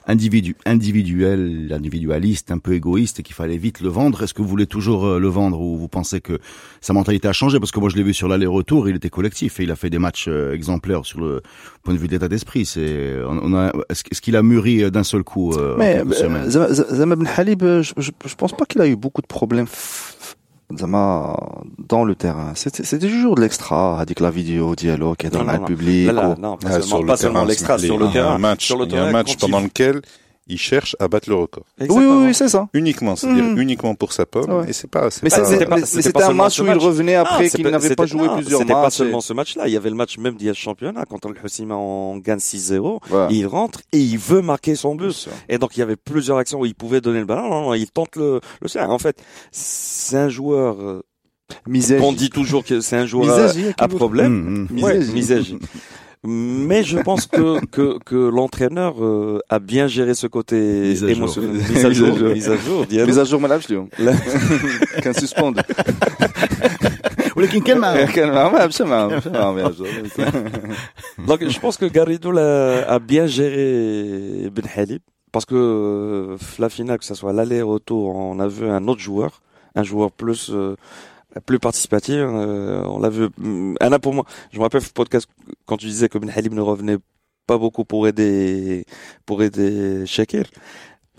[0.10, 4.24] individu, individuel, individualiste, un peu égoïste et qu'il fallait vite le vendre.
[4.24, 6.40] Est-ce que vous voulez toujours euh, le vendre ou vous pensez que
[6.82, 7.60] sa mentalité a changé?
[7.60, 9.90] Parce que moi je l'ai vu sur l'aller-retour, il était collectif et il a fait
[9.90, 11.42] des matchs euh, exemplaires sur le
[11.84, 12.66] point de vue d'état d'esprit.
[12.66, 17.28] C'est, on, a, est-ce qu'il a mûri euh, d'un seul coup euh, Mais Zama- Ben
[17.38, 19.68] Halib, je, je, je pense pas qu'il a eu beaucoup de problèmes
[20.72, 22.52] dans le terrain.
[22.56, 25.66] C'était c'était toujours de l'extra, avec la vidéo, dialogue, est dans Non, non, le non.
[25.66, 26.10] public.
[26.12, 28.36] Ou- non, pas Ah, seulement, terrain, l'extra, sur le il y a terrain.
[28.36, 30.02] un match, sur le il y a un terrain, match pendant lequel
[30.50, 31.64] il cherche à battre le record.
[31.80, 32.26] Oui, oui, Exactement.
[32.26, 32.68] oui, c'est ça.
[32.74, 33.60] Uniquement, c'est-à-dire Mhm.
[33.60, 34.52] uniquement pour sa pomme.
[34.52, 34.70] Ouais.
[34.70, 35.46] Et c'est pas, c'est Mais pas-
[35.86, 38.36] c'est- c'était un match où il revenait après Non, qu'il c'est n'avait pas joué non,
[38.38, 38.94] plusieurs C'était pas matchs.
[38.96, 39.68] seulement ce match-là.
[39.68, 43.00] Il y avait le match même d'hier championnat contre le Hussima on gagne 6-0.
[43.12, 43.28] Ouais.
[43.30, 45.30] Il rentre et il veut marquer son but.
[45.48, 47.50] Et donc il y avait plusieurs actions où il pouvait donner le ballon.
[47.50, 48.90] Non, non, il tente le, le sert.
[48.90, 49.22] En fait,
[49.52, 50.78] c'est un joueur.
[50.82, 51.02] euh.
[52.02, 54.68] On dit toujours que c'est un joueur à, à problème.
[54.72, 54.84] Hum, hum.
[54.84, 55.00] Ouais.
[56.27, 61.09] Mais je pense que que, que l'entraîneur euh, a bien géré ce côté Mise à
[61.09, 61.17] jour.
[61.17, 61.51] émotionnel.
[61.75, 62.87] Mise à jour, mise à jour.
[62.87, 63.07] Diallo.
[63.09, 64.15] mise à jour ما لعبش اليوم لا.
[65.03, 65.61] كان سسبوند
[67.37, 68.05] ولكن كان معاه.
[68.07, 69.87] كان ما لعبش معاهم مش معاهم يلعبوا.
[71.29, 76.69] Donc je pense que Garrido l'a- a bien géré Ben Halib parce que euh, la
[76.69, 79.33] finale, que ce soit l'aller-retour, on a vu un autre joueur,
[79.75, 80.43] un joueur plus
[81.36, 82.16] euh, plus participatif.
[82.16, 83.28] euh, on l'a vu.
[83.42, 85.28] hum, Anna pour moi, je me rappelle le podcast
[85.66, 86.98] quand tu disais que Ben ne revenait
[87.48, 88.86] pas beaucoup pour aider
[89.26, 90.46] pour aider Shakir.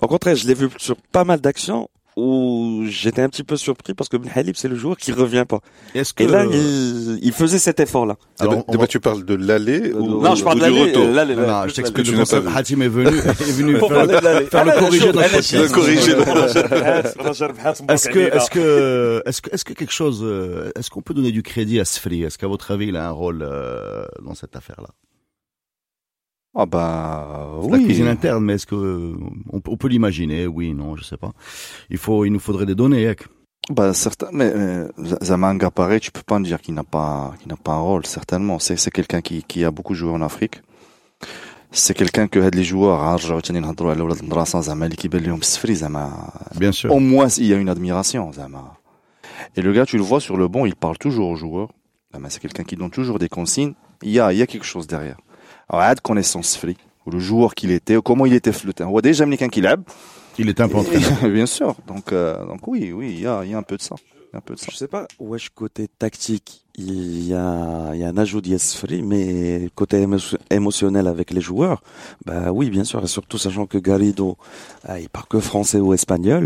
[0.00, 1.88] Au contraire, je l'ai vu sur pas mal d'actions
[2.20, 5.44] où j'étais un petit peu surpris parce que Ben Halib, c'est le joueur qui revient
[5.48, 5.60] pas.
[5.94, 8.16] Est-ce que Et là, il, il faisait cet effort-là.
[8.38, 10.70] Alors, Alors, on va- tu parles de l'aller ou, non, je parle ou de du
[10.72, 11.52] l'aller, retour l'aller, Non, l'aller.
[11.62, 12.46] non, je t'explique le concept.
[12.54, 14.46] Hatim est venu, est venu faire, l'aller.
[14.46, 15.52] faire le corriger de notre podcast.
[15.54, 16.20] Le corriger de
[17.92, 21.32] Est-ce que, est-ce que, est-ce que, est-ce que quelque chose, euh, est-ce qu'on peut donner
[21.32, 22.22] du crédit à Sfri?
[22.22, 24.88] Est-ce qu'à votre avis, il a un rôle euh, dans cette affaire-là?
[26.62, 27.70] Ah bah, oui.
[27.70, 29.16] La cuisine interne, mais est-ce que euh,
[29.50, 31.30] on, peut l'imaginer Oui, non, je sais pas.
[31.88, 33.08] Il faut, il nous faudrait des données.
[33.08, 33.14] Hein.
[33.70, 34.88] Bah certains, mais euh,
[35.22, 38.04] Zamanga pareil, tu peux pas me dire qu'il n'a pas, qu'il n'a pas un rôle.
[38.04, 40.60] Certainement, c'est c'est quelqu'un qui qui a beaucoup joué en Afrique.
[41.70, 43.00] C'est quelqu'un que les joueurs,
[46.58, 46.92] bien sûr.
[46.92, 48.74] Au moins, il y a une admiration, Zama.
[49.56, 51.70] Et le gars, tu le vois sur le banc, il parle toujours aux joueurs.
[52.28, 53.72] C'est quelqu'un qui donne toujours des consignes.
[54.02, 55.16] Il y a, il y a quelque chose derrière.
[55.69, 56.75] Alors عاد connaissance سفري
[57.07, 58.83] ou le joueur qu'il était, ou comment il était flotté.
[58.83, 59.83] هو déjà ملي كان كيلعب
[60.37, 61.05] Il est un peu entraîné.
[61.39, 61.75] Bien sûr.
[61.87, 63.95] Donc, euh, donc oui, oui, il y a, il y a un peu de ça.
[64.27, 64.67] Il y a un peu de ça.
[64.69, 69.01] Je sais pas, wesh, côté tactique, il y a, il y a un ajout d'Yesfri,
[69.01, 71.79] mais côté émo- émotionnel avec les joueurs,
[72.25, 74.29] bah oui, bien sûr, et surtout sachant que Garrido,
[74.89, 76.43] ah, il parle que français ou espagnol.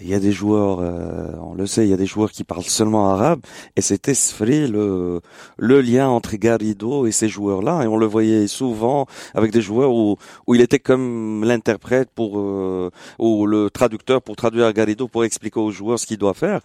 [0.00, 2.44] il y a des joueurs, euh, on le sait, il y a des joueurs qui
[2.44, 3.40] parlent seulement arabe,
[3.76, 5.20] et c'était Sfri le,
[5.58, 9.92] le lien entre Garrido et ces joueurs-là, et on le voyait souvent avec des joueurs
[9.92, 10.16] où,
[10.46, 15.60] où il était comme l'interprète pour euh, ou le traducteur pour traduire Garrido pour expliquer
[15.60, 16.60] aux joueurs ce qu'il doit faire.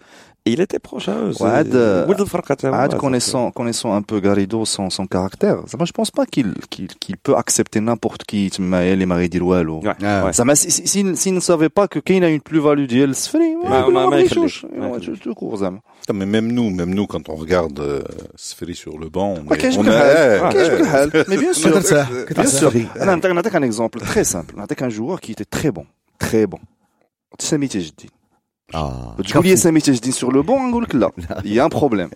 [0.46, 1.32] Et il était proche à eux.
[2.96, 6.54] connaissant, euh, connaissant euh, un peu Garrido, son, son caractère, ça, je pense pas qu'il
[6.70, 9.68] qu'il qu peut accepter n'importe qui, les maris d'Ilouel.
[10.54, 14.09] S'il ne savait pas que Kane a une plus-value d'Iel, السفري ما- ما ما- ما
[14.09, 14.63] ما يخليش.
[14.63, 15.19] يخليش ما يخليش.
[15.19, 15.79] تو كور زعما
[16.09, 18.01] Non, mais même nous, même nous, quand on regarde euh,
[18.35, 20.77] Sferi sur le banc, on Ah, est, كاينش on بك est- الحال eh, كاينش بك
[20.77, 22.71] eh, الحال mais bien sûr كترتاح bien كترتاح.
[22.73, 25.85] sûr انا نعطيك نعطيك un exemple très simple نعطيك un joueur qui était très bon
[26.23, 26.59] très bon
[27.39, 28.09] سامي تاج الدين
[28.73, 31.11] Ah, تقول لي سامي تاج الدين sur le banc نقول لك لا
[31.45, 32.09] il y a un problème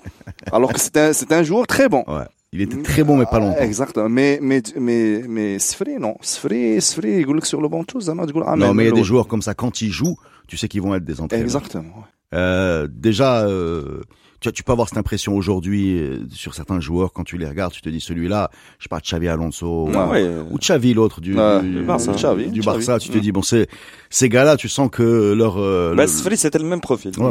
[0.52, 2.28] alors que c'est un c'est un joueur très bon Ouais.
[2.54, 3.68] Il était très bon, mais pas longtemps.
[3.72, 4.10] Exactement.
[4.20, 5.02] Mais, mais, mais,
[5.36, 6.16] mais, Sfri, non.
[6.34, 8.86] Sfri, Sfri, يقول لك sur le banc, tout, زعما تقول ah, Non, mais mais il
[8.86, 10.18] y a le- des joueurs comme ça, quand ils jouent,
[10.53, 11.45] tu sais qu'ils vont être des entraîneurs.
[11.47, 12.05] Exactement.
[12.35, 14.03] Euh, déjà, euh,
[14.39, 17.47] tu, vois, tu peux avoir cette impression aujourd'hui euh, sur certains joueurs quand tu les
[17.49, 20.29] regardes, tu te dis celui-là, je sais pas, Xavi Alonso ou, Ah ouais.
[20.51, 22.13] ou Xavi l'autre du, du, du Barça.
[22.13, 22.77] Xavi, du Xavi.
[22.85, 22.99] Barça.
[22.99, 23.67] Tu te dis bon, c'est
[24.11, 25.57] ces gars-là, tu sens que leur.
[25.59, 27.13] euh, Bah, le- c'était le même profil.
[27.19, 27.25] Ouais,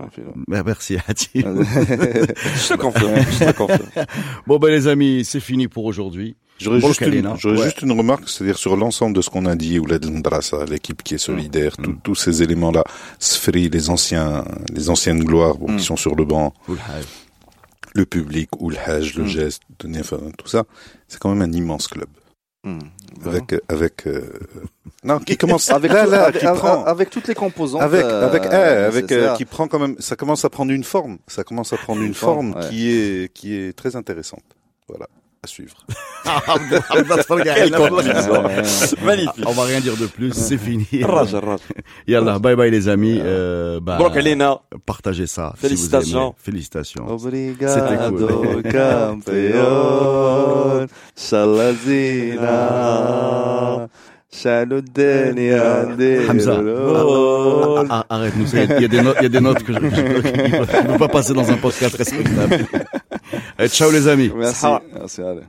[0.00, 0.14] ouais.
[0.46, 1.30] Bah, merci Hati.
[1.40, 3.14] Je te confirme.
[3.16, 3.88] Je te confirme.
[4.46, 6.36] bon ben les amis, c'est fini pour aujourd'hui.
[6.58, 7.34] J'aurais juste, une, Kalina.
[7.38, 7.64] j'aurais Ouais.
[7.64, 11.18] juste une remarque, c'est-à-dire sur l'ensemble de ce qu'on a dit, Ndrasa, l'équipe qui est
[11.18, 11.82] solidaire, Mm.
[11.82, 12.84] tout- tous ces éléments-là,
[13.18, 14.44] Sfri, les anciens,
[14.74, 15.78] les anciennes gloires bon, qui Mm.
[15.80, 16.52] sont sur le banc,
[17.94, 19.28] le public, ou le hajj, le Mm.
[19.28, 20.64] geste, tout ça,
[21.08, 22.08] c'est quand même un immense club.
[23.24, 24.20] Avec, avec, euh,
[25.04, 27.80] non, qui commence, Avec, là, là, avec, qui avec- prend, avec toutes les composantes.
[27.80, 29.34] avec, euh, avec, eh, avec, euh, nécessaires.
[29.34, 32.08] qui prend quand même, ça commence à prendre une forme, ça commence à prendre une
[32.08, 32.68] Une forme, forme ouais.
[32.68, 34.42] qui est, qui est très intéressante.
[34.86, 35.08] Voilà,
[35.42, 35.76] à suivre.
[39.04, 39.44] Magnifique.
[39.46, 40.86] On va rien dire de plus, c'est fini.
[42.06, 43.18] Yallah, bye bye les amis.
[43.22, 43.98] Euh, bah,
[44.84, 45.54] partagez ça.
[45.56, 46.34] Félicitations.
[46.38, 47.08] Félicitations.
[47.08, 49.48] Obrigado, campeón.
[52.40, 53.86] Ah,
[57.88, 58.46] ah, ah, Arrête-nous.
[58.54, 59.78] Il y a des notes que je
[61.08, 61.96] passer dans un podcast.
[63.58, 64.30] Eh, ciao les amis.
[64.34, 64.66] Merci.
[64.94, 65.42] Merci, allez.